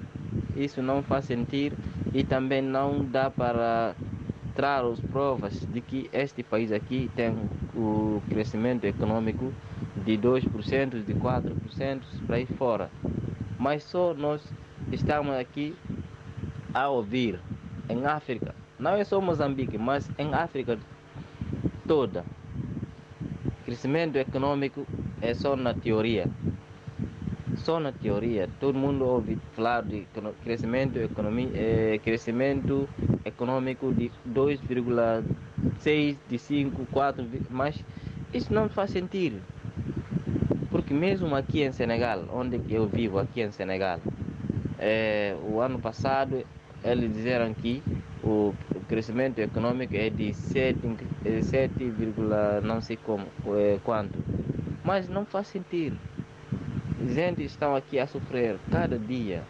isso 0.54 0.82
não 0.82 1.02
faz 1.02 1.24
sentir 1.24 1.72
e 2.12 2.22
também 2.22 2.60
não 2.60 3.02
dá 3.04 3.30
para 3.30 3.94
trazer 4.54 4.92
as 4.92 5.00
provas 5.00 5.52
de 5.66 5.80
que 5.80 6.08
este 6.12 6.42
país 6.42 6.72
aqui 6.72 7.10
tem 7.14 7.34
o 7.74 8.22
crescimento 8.28 8.84
econômico 8.84 9.52
de 10.04 10.16
2%, 10.16 11.04
de 11.04 11.14
4% 11.14 12.00
para 12.26 12.36
aí 12.36 12.46
fora. 12.46 12.90
Mas 13.58 13.84
só 13.84 14.14
nós 14.14 14.42
estamos 14.90 15.34
aqui 15.34 15.74
a 16.72 16.88
ouvir 16.88 17.38
em 17.88 18.06
África, 18.06 18.54
não 18.78 18.92
é 18.92 19.04
só 19.04 19.20
Moçambique, 19.20 19.78
mas 19.78 20.10
em 20.18 20.32
África 20.34 20.78
toda. 21.86 22.24
Crescimento 23.66 24.16
econômico 24.16 24.86
é 25.20 25.34
só 25.34 25.56
na 25.56 25.74
teoria. 25.74 26.28
Só 27.56 27.80
na 27.80 27.90
teoria. 27.90 28.48
Todo 28.60 28.78
mundo 28.78 29.04
ouve 29.04 29.36
falar 29.56 29.82
de 29.82 30.06
crescimento, 30.44 31.00
economia, 31.00 31.50
eh, 31.52 31.98
crescimento 32.04 32.88
econômico 33.24 33.92
de 33.92 34.12
2,6, 34.24 36.16
de 36.28 36.38
5, 36.38 36.86
4, 36.92 37.24
vi- 37.24 37.42
mas 37.50 37.84
isso 38.32 38.54
não 38.54 38.68
faz 38.68 38.92
sentido. 38.92 39.42
Porque 40.70 40.94
mesmo 40.94 41.34
aqui 41.34 41.64
em 41.64 41.72
Senegal, 41.72 42.22
onde 42.32 42.60
eu 42.72 42.86
vivo, 42.86 43.18
aqui 43.18 43.40
em 43.40 43.50
Senegal, 43.50 43.98
eh, 44.78 45.34
o 45.42 45.60
ano 45.60 45.80
passado 45.80 46.40
eles 46.84 47.12
disseram 47.12 47.52
que 47.52 47.82
o 48.22 48.54
crescimento 48.88 49.38
econômico 49.38 49.94
é 49.96 50.10
de 50.10 50.32
7, 50.32 50.78
eh, 51.24 51.42
7, 51.42 51.90
vírgula 51.90 52.60
não 52.62 52.80
sei 52.80 52.96
como, 52.96 53.26
eh, 53.56 53.78
quanto. 53.84 54.18
Mas 54.84 55.08
não 55.08 55.24
faz 55.24 55.48
sentido. 55.48 55.96
Gente 57.08 57.44
estão 57.44 57.74
aqui 57.74 57.98
a 57.98 58.06
sofrer 58.06 58.58
cada 58.70 58.98
dia. 58.98 59.42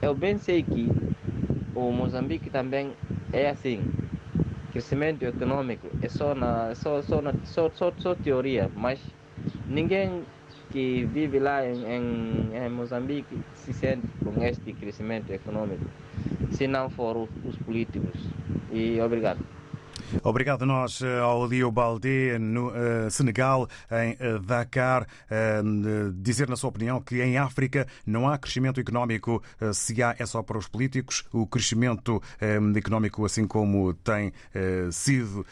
Eu 0.00 0.14
bem 0.14 0.38
sei 0.38 0.62
que 0.62 0.88
o 1.74 1.92
Moçambique 1.92 2.50
também 2.50 2.92
é 3.32 3.50
assim. 3.50 3.80
Crescimento 4.72 5.22
econômico 5.24 5.88
é 6.02 6.08
só 6.08 6.34
na 6.34 6.74
só 6.74 7.00
só 7.02 7.20
na, 7.22 7.32
só, 7.44 7.70
só, 7.70 7.92
só 7.96 8.14
teoria, 8.14 8.70
mas 8.74 9.00
ninguém 9.68 10.24
que 10.70 11.04
vive 11.04 11.38
lá 11.38 11.64
em, 11.64 11.84
em, 11.84 12.56
em 12.56 12.68
Moçambique 12.70 13.38
se 13.54 13.72
sente 13.72 14.08
com 14.24 14.42
este 14.42 14.72
crescimento 14.72 15.30
econômico, 15.32 15.84
se 16.54 16.66
não 16.74 16.86
for 16.90 17.14
os 17.48 17.58
políticos. 17.58 18.18
E 18.68 19.00
obrigado. 19.00 19.42
Obrigado 20.22 20.64
nós 20.66 21.00
eh, 21.02 21.18
ao 21.18 21.44
Leo 21.44 21.70
Baldé, 21.70 22.38
no 22.38 22.72
eh, 22.74 23.10
Senegal, 23.10 23.68
em 23.90 24.16
eh, 24.18 24.38
Dakar, 24.38 25.06
de 25.62 26.12
dizer 26.22 26.48
na 26.48 26.56
sua 26.56 26.70
opinião 26.70 27.00
que 27.00 27.22
em 27.22 27.36
África 27.38 27.86
não 28.06 28.28
há 28.28 28.38
crescimento 28.38 28.80
económico, 28.80 29.42
se 29.72 30.02
há 30.02 30.14
é 30.18 30.26
só 30.26 30.42
para 30.42 30.58
os 30.58 30.68
políticos. 30.68 31.24
O 31.32 31.46
crescimento 31.46 32.22
económico, 32.76 33.24
assim 33.24 33.46
como 33.46 33.92
tem 33.94 34.32
sido 34.90 35.44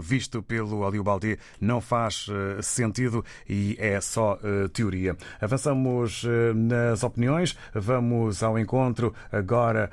visto 0.00 0.42
pelo 0.42 0.84
Alio 0.84 1.02
Baldé, 1.02 1.38
não 1.60 1.80
faz 1.80 2.26
sentido 2.62 3.24
e 3.48 3.76
é 3.78 4.00
só 4.00 4.38
teoria. 4.72 5.16
Avançamos 5.40 6.24
nas 6.54 7.02
opiniões, 7.02 7.56
vamos 7.74 8.42
ao 8.42 8.58
encontro 8.58 9.14
agora 9.30 9.90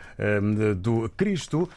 do 0.77 1.09
Cristo, 1.09 1.69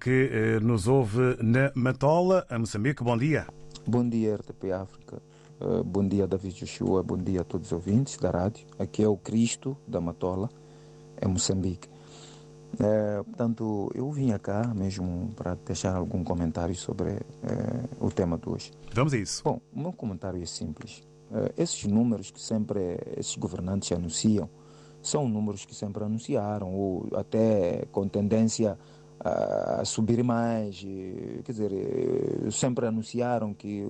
que 0.00 0.58
nos 0.62 0.88
ouve 0.88 1.36
na 1.42 1.65
Matola, 1.74 2.46
a 2.48 2.58
Moçambique. 2.58 3.02
Bom 3.02 3.16
dia. 3.16 3.46
Bom 3.86 4.08
dia, 4.08 4.36
RTP 4.36 4.72
África. 4.72 5.22
Uh, 5.60 5.82
bom 5.82 6.06
dia, 6.06 6.26
David 6.26 6.54
Joshua. 6.54 7.02
Bom 7.02 7.16
dia 7.16 7.40
a 7.40 7.44
todos 7.44 7.68
os 7.68 7.72
ouvintes 7.72 8.16
da 8.18 8.30
rádio. 8.30 8.66
Aqui 8.78 9.02
é 9.02 9.08
o 9.08 9.16
Cristo 9.16 9.76
da 9.86 10.00
Matola, 10.00 10.48
em 11.20 11.28
Moçambique. 11.28 11.88
Eh, 12.78 13.22
portanto, 13.24 13.90
eu 13.94 14.10
vim 14.10 14.36
cá 14.38 14.72
mesmo 14.74 15.30
para 15.34 15.54
deixar 15.54 15.96
algum 15.96 16.22
comentário 16.22 16.74
sobre 16.74 17.10
eh, 17.10 17.88
o 18.00 18.10
tema 18.10 18.36
de 18.36 18.48
hoje. 18.48 18.72
Vamos 18.92 19.14
a 19.14 19.16
isso. 19.16 19.42
Bom, 19.42 19.60
o 19.72 19.80
meu 19.80 19.92
comentário 19.92 20.42
é 20.42 20.46
simples. 20.46 21.02
Eh, 21.32 21.52
esses 21.56 21.84
números 21.84 22.30
que 22.30 22.40
sempre 22.40 22.98
esses 23.16 23.36
governantes 23.36 23.90
anunciam 23.92 24.48
são 25.02 25.28
números 25.28 25.64
que 25.64 25.74
sempre 25.74 26.02
anunciaram, 26.02 26.74
ou 26.74 27.06
até 27.14 27.84
com 27.92 28.08
tendência 28.08 28.76
a 29.20 29.84
subir 29.84 30.22
mais. 30.22 30.84
eh, 30.86 31.40
Quer 31.44 31.52
dizer, 31.52 31.72
eh, 31.72 32.50
sempre 32.50 32.86
anunciaram 32.86 33.54
que 33.54 33.84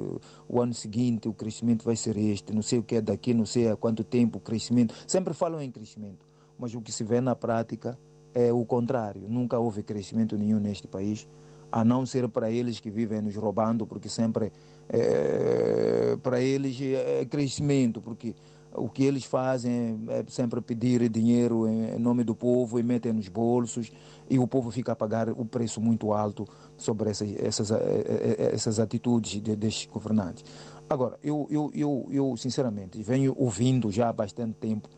o 0.48 0.60
ano 0.60 0.72
seguinte 0.74 1.28
o 1.28 1.32
crescimento 1.34 1.84
vai 1.84 1.96
ser 1.96 2.16
este, 2.16 2.54
não 2.54 2.62
sei 2.62 2.78
o 2.78 2.82
que 2.82 2.96
é 2.96 3.00
daqui, 3.00 3.34
não 3.34 3.46
sei 3.46 3.68
há 3.68 3.76
quanto 3.76 4.04
tempo 4.04 4.38
o 4.38 4.40
crescimento. 4.40 4.94
Sempre 5.06 5.34
falam 5.34 5.60
em 5.60 5.70
crescimento, 5.70 6.26
mas 6.58 6.74
o 6.74 6.80
que 6.80 6.92
se 6.92 7.04
vê 7.04 7.20
na 7.20 7.34
prática 7.34 7.98
é 8.34 8.52
o 8.52 8.64
contrário. 8.64 9.22
Nunca 9.28 9.58
houve 9.58 9.82
crescimento 9.82 10.36
nenhum 10.36 10.60
neste 10.60 10.86
país, 10.86 11.28
a 11.72 11.84
não 11.84 12.06
ser 12.06 12.28
para 12.28 12.50
eles 12.50 12.78
que 12.80 12.90
vivem 12.90 13.20
nos 13.20 13.34
roubando, 13.34 13.86
porque 13.86 14.08
sempre 14.08 14.52
eh, 14.88 16.16
para 16.22 16.40
eles 16.40 16.80
é 16.80 17.24
crescimento, 17.24 18.00
porque 18.00 18.34
o 18.74 18.88
que 18.88 19.04
eles 19.04 19.24
fazem 19.24 20.04
é 20.08 20.22
sempre 20.28 20.60
pedir 20.60 21.08
dinheiro 21.08 21.66
em 21.66 21.98
nome 21.98 22.22
do 22.22 22.34
povo 22.34 22.78
e 22.78 22.82
metem 22.82 23.12
nos 23.12 23.28
bolsos 23.28 23.90
e 24.28 24.38
o 24.38 24.46
povo 24.46 24.70
fica 24.70 24.92
a 24.92 24.96
pagar 24.96 25.28
o 25.30 25.44
preço 25.44 25.80
muito 25.80 26.12
alto 26.12 26.46
sobre 26.76 27.10
essas, 27.10 27.30
essas, 27.36 27.70
eh, 27.70 27.76
eh, 27.78 28.50
essas 28.52 28.78
atitudes 28.80 29.40
de, 29.40 29.56
destes 29.56 29.86
governantes. 29.86 30.44
Agora, 30.88 31.18
eu, 31.22 31.46
eu, 31.50 31.70
eu, 31.74 32.08
eu 32.10 32.36
sinceramente 32.36 33.02
venho 33.02 33.34
ouvindo 33.36 33.90
já 33.90 34.08
há 34.08 34.12
bastante 34.12 34.54
tempo 34.54 34.88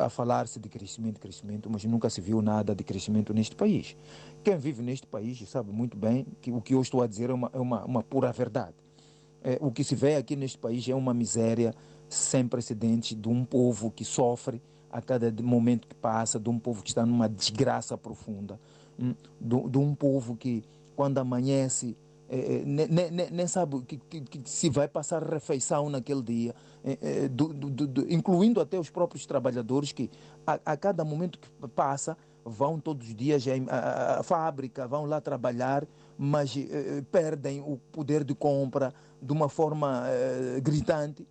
a 0.00 0.08
falar-se 0.08 0.58
de 0.58 0.68
crescimento, 0.68 1.20
crescimento, 1.20 1.68
mas 1.70 1.84
nunca 1.84 2.08
se 2.08 2.20
viu 2.20 2.40
nada 2.40 2.74
de 2.74 2.82
crescimento 2.82 3.34
neste 3.34 3.54
país. 3.54 3.94
Quem 4.42 4.56
vive 4.56 4.82
neste 4.82 5.06
país 5.06 5.46
sabe 5.48 5.70
muito 5.70 5.98
bem 5.98 6.26
que 6.40 6.50
o 6.50 6.60
que 6.62 6.74
eu 6.74 6.80
estou 6.80 7.02
a 7.02 7.06
dizer 7.06 7.28
é 7.28 7.34
uma, 7.34 7.50
é 7.52 7.58
uma, 7.58 7.84
uma 7.84 8.02
pura 8.02 8.32
verdade. 8.32 8.74
É, 9.42 9.58
o 9.60 9.70
que 9.70 9.84
se 9.84 9.94
vê 9.94 10.16
aqui 10.16 10.34
neste 10.34 10.58
país 10.58 10.88
é 10.88 10.94
uma 10.94 11.12
miséria 11.12 11.74
sem 12.08 12.46
precedentes 12.46 13.16
de 13.18 13.28
um 13.28 13.44
povo 13.44 13.90
que 13.90 14.04
sofre 14.04 14.62
a 14.90 15.00
cada 15.00 15.30
momento 15.42 15.86
que 15.86 15.94
passa, 15.94 16.38
de 16.38 16.48
um 16.48 16.58
povo 16.58 16.82
que 16.82 16.88
está 16.88 17.06
numa 17.06 17.28
desgraça 17.28 17.96
profunda, 17.96 18.58
hum, 18.98 19.14
de, 19.40 19.78
um 19.78 19.94
povo 19.94 20.36
que, 20.36 20.64
quando 20.96 21.18
amanhece, 21.18 21.96
é, 22.28 22.62
nem, 22.64 23.10
nem, 23.30 23.46
sabe 23.46 23.80
que, 23.82 23.96
que, 23.96 24.20
que, 24.20 24.50
se 24.50 24.68
vai 24.68 24.86
passar 24.88 25.22
refeição 25.22 25.88
naquele 25.88 26.22
dia, 26.22 26.54
é, 26.84 26.98
é, 27.00 27.28
do, 27.28 27.48
do, 27.48 27.86
do, 27.86 28.12
incluindo 28.12 28.60
até 28.60 28.78
os 28.78 28.90
próprios 28.90 29.26
trabalhadores 29.26 29.92
que 29.92 30.10
a, 30.46 30.58
a, 30.64 30.76
cada 30.76 31.04
momento 31.04 31.38
que 31.38 31.48
passa 31.68 32.16
vão 32.44 32.80
todos 32.80 33.08
os 33.08 33.14
dias 33.14 33.44
à 33.68 34.22
fábrica, 34.22 34.88
vão 34.88 35.04
lá 35.04 35.20
trabalhar, 35.20 35.86
mas 36.16 36.54
perdem 37.12 37.60
o 37.60 37.76
poder 37.92 38.24
de 38.24 38.34
compra 38.34 38.94
de 39.20 39.32
uma 39.32 39.48
forma 39.48 40.04
gritante 40.62 41.26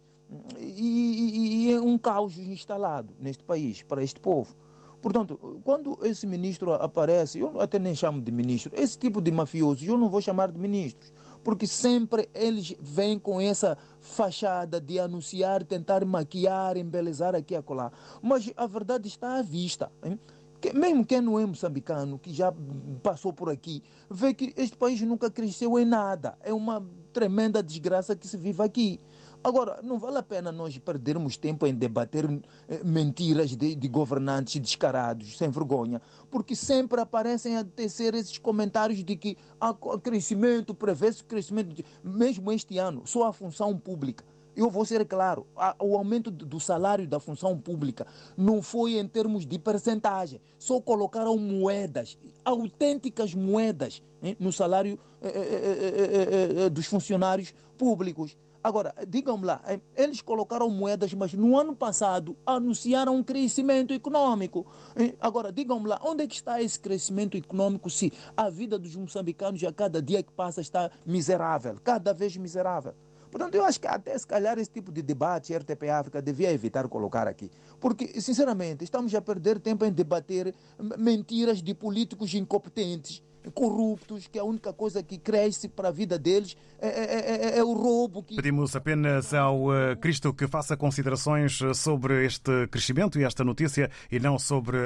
e, 0.60 0.66
e, 0.66 1.68
e 1.68 1.74
é 1.74 1.82
um 1.82 1.98
caos 1.98 2.38
instalado 2.38 3.14
neste 3.20 3.44
país 3.44 3.82
para 3.82 4.04
este 4.04 4.20
povo. 4.20 4.56
Portanto, 5.02 5.62
quando 5.64 5.98
esse 6.04 6.28
ministro 6.28 6.74
aparece, 6.74 7.40
eu 7.40 7.60
até 7.62 7.80
nem 7.80 7.96
chamo 7.96 8.22
de 8.22 8.32
ministro, 8.32 8.72
esse 8.76 8.98
tipo 8.98 9.22
de 9.22 9.32
mafiosos 9.32 9.88
eu 9.88 9.98
não 9.98 10.10
vou 10.10 10.22
chamar 10.22 10.52
de 10.52 10.60
ministros, 10.60 11.14
porque 11.42 11.66
sempre 11.66 12.30
eles 12.34 12.76
vêm 12.82 13.18
com 13.18 13.40
essa 13.40 13.78
fachada 14.02 14.80
de 14.80 15.00
anunciar, 15.00 15.64
tentar 15.64 16.04
maquiar, 16.04 16.76
embelezar 16.76 17.34
aqui 17.34 17.54
e 17.54 17.58
acolá. 17.58 17.92
Mas 18.22 18.52
a 18.58 18.68
verdade 18.68 19.08
está 19.08 19.38
à 19.38 19.42
vista. 19.42 19.90
Hein? 20.04 20.20
Que, 20.60 20.74
mesmo 20.74 21.06
quem 21.06 21.22
não 21.22 21.40
é 21.40 21.46
moçambicano, 21.46 22.20
que 22.20 22.34
já 22.34 22.54
passou 23.02 23.32
por 23.32 23.50
aqui, 23.50 23.82
vê 24.10 24.34
que 24.34 24.54
este 24.58 24.76
país 24.76 25.00
nunca 25.02 25.32
cresceu 25.32 25.80
em 25.80 25.86
nada. 25.86 26.38
É 26.42 26.54
uma 26.54 26.86
tremenda 27.14 27.64
desgraça 27.64 28.16
que 28.16 28.28
se 28.28 28.36
vive 28.36 28.62
aqui. 28.62 29.00
Agora, 29.42 29.80
não 29.82 29.98
vale 29.98 30.18
a 30.18 30.24
pena 30.24 30.52
nós 30.52 30.78
perdermos 30.78 31.38
tempo 31.38 31.66
em 31.66 31.74
debater 31.74 32.26
eh, 32.68 32.82
mentiras 32.84 33.56
de, 33.56 33.74
de 33.74 33.88
governantes 33.88 34.60
descarados, 34.60 35.38
sem 35.38 35.50
vergonha, 35.50 36.02
porque 36.30 36.56
sempre 36.56 37.00
aparecem 37.00 37.56
a 37.56 37.64
tecer 37.64 38.14
esses 38.16 38.38
comentários 38.38 39.02
de 39.02 39.16
que 39.16 39.38
há 39.60 39.74
crescimento, 40.04 40.76
prevê-se 40.76 41.24
crescimento, 41.24 41.74
de, 41.74 41.86
mesmo 42.04 42.52
este 42.52 42.78
ano, 42.78 43.04
só 43.06 43.28
a 43.28 43.34
função 43.34 43.78
pública. 43.78 44.26
Eu 44.58 44.70
vou 44.70 44.84
ser 44.84 45.06
claro, 45.06 45.48
o 45.80 45.96
aumento 45.96 46.30
do 46.30 46.60
salário 46.60 47.08
da 47.08 47.18
função 47.18 47.58
pública 47.58 48.06
não 48.36 48.62
foi 48.62 48.98
em 48.98 49.08
termos 49.08 49.46
de 49.46 49.58
percentagem, 49.58 50.42
só 50.58 50.82
colocaram 50.82 51.38
moedas, 51.38 52.18
autênticas 52.44 53.34
moedas, 53.34 54.04
hein, 54.22 54.36
no 54.38 54.52
salário 54.52 55.00
eh, 55.22 55.30
eh, 55.30 56.66
eh, 56.66 56.70
dos 56.70 56.88
funcionários 56.88 57.54
públicos. 57.78 58.36
Agora, 58.62 58.94
digam-me 59.08 59.46
lá, 59.46 59.62
eh, 59.66 59.80
eles 59.96 60.22
colocaram 60.22 60.70
moedas, 60.70 61.14
mas 61.14 61.34
no 61.34 61.58
ano 61.58 61.74
passado 61.74 62.36
anunciaram 62.46 63.16
um 63.16 63.24
crescimento 63.24 63.94
econômico. 63.94 64.66
Eh, 64.98 65.16
agora, 65.22 65.50
digam-me 65.50 65.88
lá, 65.88 66.00
onde 66.04 66.24
é 66.24 66.28
que 66.28 66.36
está 66.36 66.62
esse 66.62 66.78
crescimento 66.78 67.38
econômico 67.38 67.90
se 67.90 68.12
a 68.36 68.50
vida 68.50 68.78
dos 68.78 68.96
moçambicanos 68.98 69.64
a 69.64 69.72
cada 69.72 70.02
dia 70.02 70.22
que 70.22 70.32
passa 70.32 70.60
está 70.60 70.92
miserável, 71.06 71.78
cada 71.84 72.14
vez 72.14 72.36
miserável? 72.36 72.94
Portanto, 73.32 73.56
eu 73.56 73.64
acho 73.64 73.80
que 73.80 73.88
até 73.88 74.18
se 74.18 74.28
calhar 74.28 74.58
esse 74.58 74.72
tipo 74.72 74.92
de 74.92 75.02
debate 75.02 75.56
RTP 75.56 75.84
África 75.90 76.22
devia 76.22 76.52
evitar 76.52 76.88
colocar 76.90 77.28
aqui. 77.28 77.50
Porque, 77.80 78.20
sinceramente, 78.20 78.84
estamos 78.84 79.14
a 79.16 79.22
perder 79.22 79.60
tempo 79.60 79.86
em 79.86 79.92
debater 79.92 80.54
mentiras 80.98 81.62
de 81.62 81.74
políticos 81.74 82.34
incompetentes 82.34 83.24
corruptos, 83.54 84.28
que 84.28 84.40
a 84.40 84.44
única 84.44 84.74
coisa 84.74 85.02
que 85.02 85.18
cresce 85.18 85.68
para 85.68 85.90
a 85.90 85.92
vida 85.92 86.18
deles 86.18 86.58
é, 86.80 86.88
é, 86.88 87.56
é, 87.56 87.58
é 87.60 87.64
o 87.64 87.74
roubo. 87.74 88.24
Que... 88.24 88.36
Pedimos 88.36 88.76
apenas 88.76 89.34
ao 89.34 89.66
Cristo 90.02 90.34
que 90.34 90.48
faça 90.48 90.78
considerações 90.78 91.60
sobre 91.76 92.26
este 92.26 92.68
crescimento 92.68 93.20
e 93.20 93.24
esta 93.24 93.44
notícia 93.44 93.90
e 94.12 94.20
não 94.20 94.40
sobre 94.40 94.78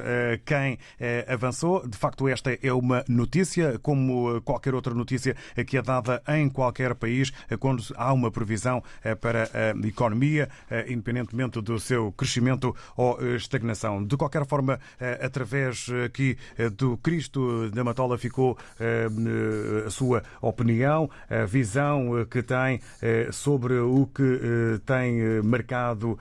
quem 0.46 0.78
avançou. 1.28 1.88
De 1.88 1.98
facto, 1.98 2.28
esta 2.28 2.58
é 2.62 2.74
uma 2.74 3.04
notícia, 3.08 3.78
como 3.80 4.42
qualquer 4.42 4.74
outra 4.74 4.94
notícia 4.94 5.36
que 5.68 5.78
é 5.78 5.82
dada 5.82 6.22
em 6.28 6.50
qualquer 6.50 6.96
país, 6.96 7.32
quando 7.60 7.84
há 7.96 8.12
uma 8.12 8.32
previsão 8.32 8.84
para 9.22 9.50
a 9.54 9.88
economia, 9.88 10.50
independentemente 10.88 11.62
do 11.62 11.80
seu 11.80 12.12
crescimento 12.12 12.76
ou 12.98 13.36
estagnação. 13.36 14.04
De 14.04 14.18
qualquer 14.18 14.46
forma, 14.46 14.80
através 15.22 15.88
aqui 16.06 16.38
do 16.76 16.98
Cristo 16.98 17.70
da 17.72 17.84
Matola 17.84 18.18
ficou 18.18 18.43
eh, 18.80 19.08
a 19.88 19.90
sua 19.90 20.24
opinião, 20.42 21.10
a 21.30 21.46
visão 21.46 22.18
eh, 22.18 22.26
que 22.26 22.42
tem 22.44 22.80
eh, 23.02 23.30
sobre 23.32 23.80
o 23.80 24.08
que 24.08 24.80
tem 24.86 25.42
marcado 25.44 26.18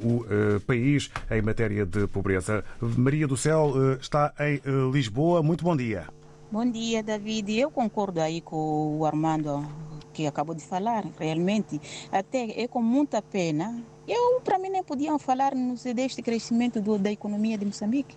o 0.00 0.60
país 0.66 1.10
em 1.30 1.42
matéria 1.42 1.84
de 1.84 2.06
pobreza. 2.06 2.64
Maria 2.80 3.26
do 3.26 3.36
Céu 3.36 3.72
está 4.00 4.32
em 4.40 4.60
Lisboa. 4.90 5.42
Muito 5.42 5.64
bom 5.64 5.76
dia. 5.76 6.06
Bom 6.50 6.70
dia, 6.70 7.02
David. 7.02 7.58
Eu 7.58 7.70
concordo 7.70 8.20
aí 8.20 8.40
com 8.40 8.98
o 8.98 9.04
Armando 9.04 9.66
que 10.14 10.26
acabou 10.26 10.54
de 10.54 10.62
falar, 10.62 11.04
realmente. 11.18 11.80
Até 12.10 12.62
é 12.62 12.68
com 12.68 12.80
muita 12.80 13.20
pena. 13.20 13.82
Eu, 14.06 14.40
para 14.42 14.58
mim, 14.58 14.70
nem 14.70 14.84
podiam 14.84 15.18
falar 15.18 15.52
deste 15.94 16.22
crescimento 16.22 16.80
do, 16.80 16.96
da 16.96 17.10
economia 17.10 17.58
de 17.58 17.66
Moçambique. 17.66 18.16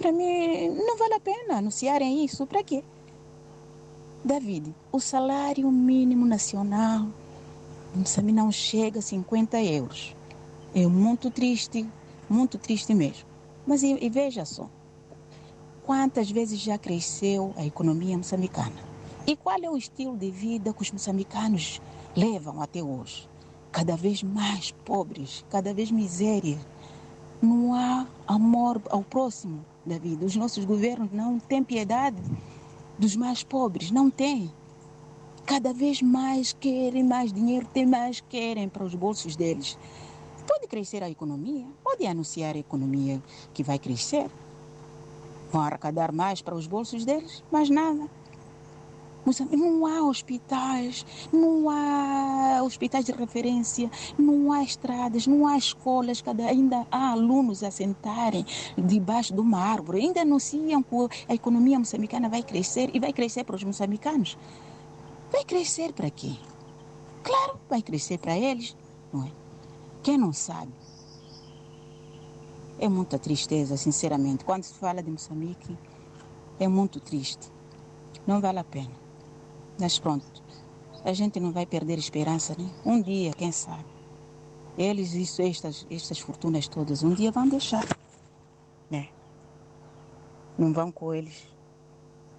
Para 0.00 0.12
mim, 0.12 0.70
não 0.70 0.96
vale 0.96 1.12
a 1.12 1.20
pena 1.20 1.58
anunciarem 1.58 2.24
isso. 2.24 2.46
Para 2.46 2.64
quê? 2.64 2.82
David, 4.24 4.74
o 4.90 4.98
salário 4.98 5.70
mínimo 5.70 6.24
nacional 6.24 7.06
não 8.32 8.50
chega 8.50 9.00
a 9.00 9.02
50 9.02 9.62
euros. 9.62 10.16
É 10.74 10.86
muito 10.86 11.30
triste, 11.30 11.86
muito 12.30 12.56
triste 12.56 12.94
mesmo. 12.94 13.26
Mas 13.66 13.82
e, 13.82 13.98
e 14.00 14.08
veja 14.08 14.46
só, 14.46 14.70
quantas 15.84 16.30
vezes 16.30 16.58
já 16.60 16.78
cresceu 16.78 17.52
a 17.58 17.66
economia 17.66 18.16
moçambicana? 18.16 18.82
E 19.26 19.36
qual 19.36 19.58
é 19.62 19.68
o 19.68 19.76
estilo 19.76 20.16
de 20.16 20.30
vida 20.30 20.72
que 20.72 20.80
os 20.80 20.90
moçambicanos 20.90 21.78
levam 22.16 22.62
até 22.62 22.82
hoje? 22.82 23.28
Cada 23.70 23.96
vez 23.96 24.22
mais 24.22 24.70
pobres, 24.70 25.44
cada 25.50 25.74
vez 25.74 25.90
miséria. 25.90 26.58
Não 27.42 27.74
há 27.74 28.06
amor 28.26 28.80
ao 28.88 29.02
próximo. 29.02 29.62
David. 29.84 30.24
Os 30.24 30.36
nossos 30.36 30.64
governos 30.64 31.10
não 31.12 31.38
têm 31.38 31.62
piedade 31.62 32.20
dos 32.98 33.16
mais 33.16 33.42
pobres, 33.42 33.90
não 33.90 34.10
têm. 34.10 34.52
Cada 35.46 35.72
vez 35.72 36.02
mais 36.02 36.52
querem 36.52 37.02
mais 37.02 37.32
dinheiro, 37.32 37.66
tem 37.72 37.86
mais 37.86 38.20
querem 38.20 38.68
para 38.68 38.84
os 38.84 38.94
bolsos 38.94 39.34
deles. 39.34 39.78
Pode 40.46 40.66
crescer 40.66 41.02
a 41.02 41.10
economia, 41.10 41.66
pode 41.82 42.06
anunciar 42.06 42.54
a 42.54 42.58
economia 42.58 43.22
que 43.52 43.62
vai 43.62 43.78
crescer. 43.78 44.30
Vão 45.50 45.62
arrecadar 45.62 46.12
mais 46.12 46.40
para 46.42 46.54
os 46.54 46.66
bolsos 46.66 47.04
deles, 47.04 47.42
mas 47.50 47.68
nada. 47.68 48.08
Não 49.52 49.86
há 49.86 50.02
hospitais, 50.02 51.04
não 51.32 51.68
há 51.68 52.62
hospitais 52.62 53.04
de 53.04 53.12
referência, 53.12 53.90
não 54.18 54.52
há 54.52 54.62
estradas, 54.62 55.26
não 55.26 55.46
há 55.46 55.56
escolas, 55.56 56.20
cada, 56.20 56.46
ainda 56.46 56.86
há 56.90 57.12
alunos 57.12 57.62
a 57.62 57.70
sentarem 57.70 58.44
debaixo 58.76 59.34
de 59.34 59.40
uma 59.40 59.58
árvore. 59.58 60.00
Ainda 60.00 60.22
anunciam 60.22 60.82
que 60.82 60.96
a 61.28 61.34
economia 61.34 61.78
moçambicana 61.78 62.28
vai 62.28 62.42
crescer 62.42 62.90
e 62.94 63.00
vai 63.00 63.12
crescer 63.12 63.44
para 63.44 63.56
os 63.56 63.64
moçambicanos. 63.64 64.36
Vai 65.30 65.44
crescer 65.44 65.92
para 65.92 66.10
quê? 66.10 66.32
Claro, 67.22 67.60
vai 67.68 67.82
crescer 67.82 68.18
para 68.18 68.36
eles, 68.36 68.76
não 69.12 69.24
é? 69.24 69.30
Quem 70.02 70.16
não 70.16 70.32
sabe? 70.32 70.72
É 72.78 72.88
muita 72.88 73.18
tristeza, 73.18 73.76
sinceramente. 73.76 74.42
Quando 74.42 74.64
se 74.64 74.72
fala 74.72 75.02
de 75.02 75.10
Moçambique, 75.10 75.76
é 76.58 76.66
muito 76.66 76.98
triste. 76.98 77.52
Não 78.26 78.40
vale 78.40 78.58
a 78.58 78.64
pena. 78.64 78.99
Mas 79.80 79.98
pronto, 79.98 80.26
a 81.04 81.12
gente 81.14 81.40
não 81.40 81.52
vai 81.52 81.64
perder 81.64 81.98
esperança, 81.98 82.54
né? 82.58 82.68
Um 82.84 83.00
dia, 83.00 83.32
quem 83.32 83.50
sabe? 83.50 83.86
Eles, 84.76 85.14
isso, 85.14 85.40
estas, 85.40 85.86
estas 85.90 86.18
fortunas 86.18 86.68
todas, 86.68 87.02
um 87.02 87.14
dia 87.14 87.32
vão 87.32 87.48
deixar, 87.48 87.84
né? 88.90 89.08
Não 90.58 90.72
vão 90.72 90.92
com 90.92 91.14
eles. 91.14 91.48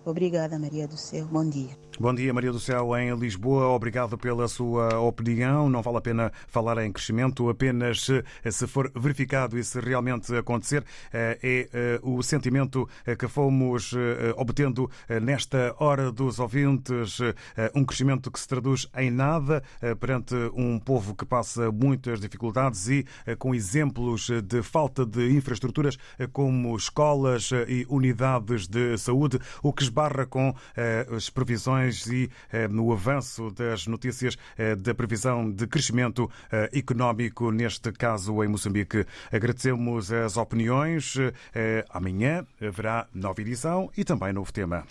Obrigada, 0.05 0.59
Maria 0.59 0.87
do 0.87 0.97
Céu. 0.97 1.25
Bom 1.25 1.47
dia. 1.49 1.75
Bom 1.99 2.15
dia, 2.15 2.33
Maria 2.33 2.51
do 2.51 2.59
Céu, 2.59 2.97
em 2.97 3.13
Lisboa. 3.15 3.67
Obrigado 3.67 4.17
pela 4.17 4.47
sua 4.47 4.99
opinião. 4.99 5.69
Não 5.69 5.83
vale 5.83 5.97
a 5.97 6.01
pena 6.01 6.31
falar 6.47 6.83
em 6.83 6.91
crescimento, 6.91 7.47
apenas 7.47 8.07
se 8.49 8.65
for 8.65 8.91
verificado 8.95 9.59
e 9.59 9.63
se 9.63 9.79
realmente 9.79 10.35
acontecer, 10.35 10.83
é 11.13 11.99
o 12.01 12.23
sentimento 12.23 12.89
que 13.19 13.27
fomos 13.27 13.93
obtendo 14.35 14.89
nesta 15.21 15.75
hora 15.77 16.11
dos 16.11 16.39
ouvintes. 16.39 17.19
Um 17.75 17.85
crescimento 17.85 18.31
que 18.31 18.39
se 18.39 18.47
traduz 18.47 18.87
em 18.97 19.11
nada 19.11 19.61
perante 19.99 20.33
um 20.55 20.79
povo 20.79 21.13
que 21.13 21.25
passa 21.25 21.71
muitas 21.71 22.19
dificuldades 22.19 22.87
e 22.87 23.05
com 23.37 23.53
exemplos 23.53 24.29
de 24.43 24.63
falta 24.63 25.05
de 25.05 25.31
infraestruturas 25.35 25.97
como 26.31 26.75
escolas 26.75 27.51
e 27.67 27.85
unidades 27.89 28.67
de 28.67 28.97
saúde, 28.97 29.37
o 29.61 29.71
que 29.71 29.83
esbarra 29.83 30.25
com 30.25 30.55
as 31.15 31.29
previsões 31.29 31.80
e 32.07 32.29
no 32.69 32.91
avanço 32.91 33.51
das 33.51 33.87
notícias 33.87 34.37
da 34.79 34.93
previsão 34.93 35.49
de 35.49 35.67
crescimento 35.67 36.29
económico, 36.71 37.51
neste 37.51 37.91
caso 37.91 38.43
em 38.43 38.47
Moçambique. 38.47 39.05
Agradecemos 39.31 40.11
as 40.11 40.37
opiniões. 40.37 41.15
Amanhã 41.89 42.45
haverá 42.61 43.07
nova 43.13 43.41
edição 43.41 43.89
e 43.97 44.03
também 44.03 44.33
novo 44.33 44.51
tema. 44.51 44.85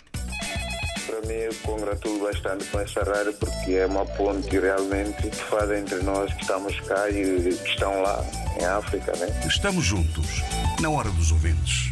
Para 1.07 1.21
mim, 1.27 1.33
eu 1.33 1.53
congratulo 1.63 2.21
bastante 2.21 2.65
com 2.65 2.79
essa 2.79 3.03
rádio 3.03 3.33
porque 3.33 3.73
é 3.73 3.85
uma 3.85 4.05
ponte 4.05 4.59
realmente 4.59 5.29
que 5.29 5.35
faz 5.35 5.69
entre 5.71 6.01
nós 6.03 6.33
que 6.33 6.41
estamos 6.41 6.79
cá 6.81 7.09
e 7.09 7.41
que 7.41 7.69
estão 7.69 8.01
lá 8.01 8.23
em 8.59 8.65
África. 8.65 9.11
Né? 9.17 9.27
Estamos 9.45 9.83
juntos, 9.83 10.41
na 10.79 10.89
hora 10.89 11.09
dos 11.09 11.31
ouvintes. 11.31 11.89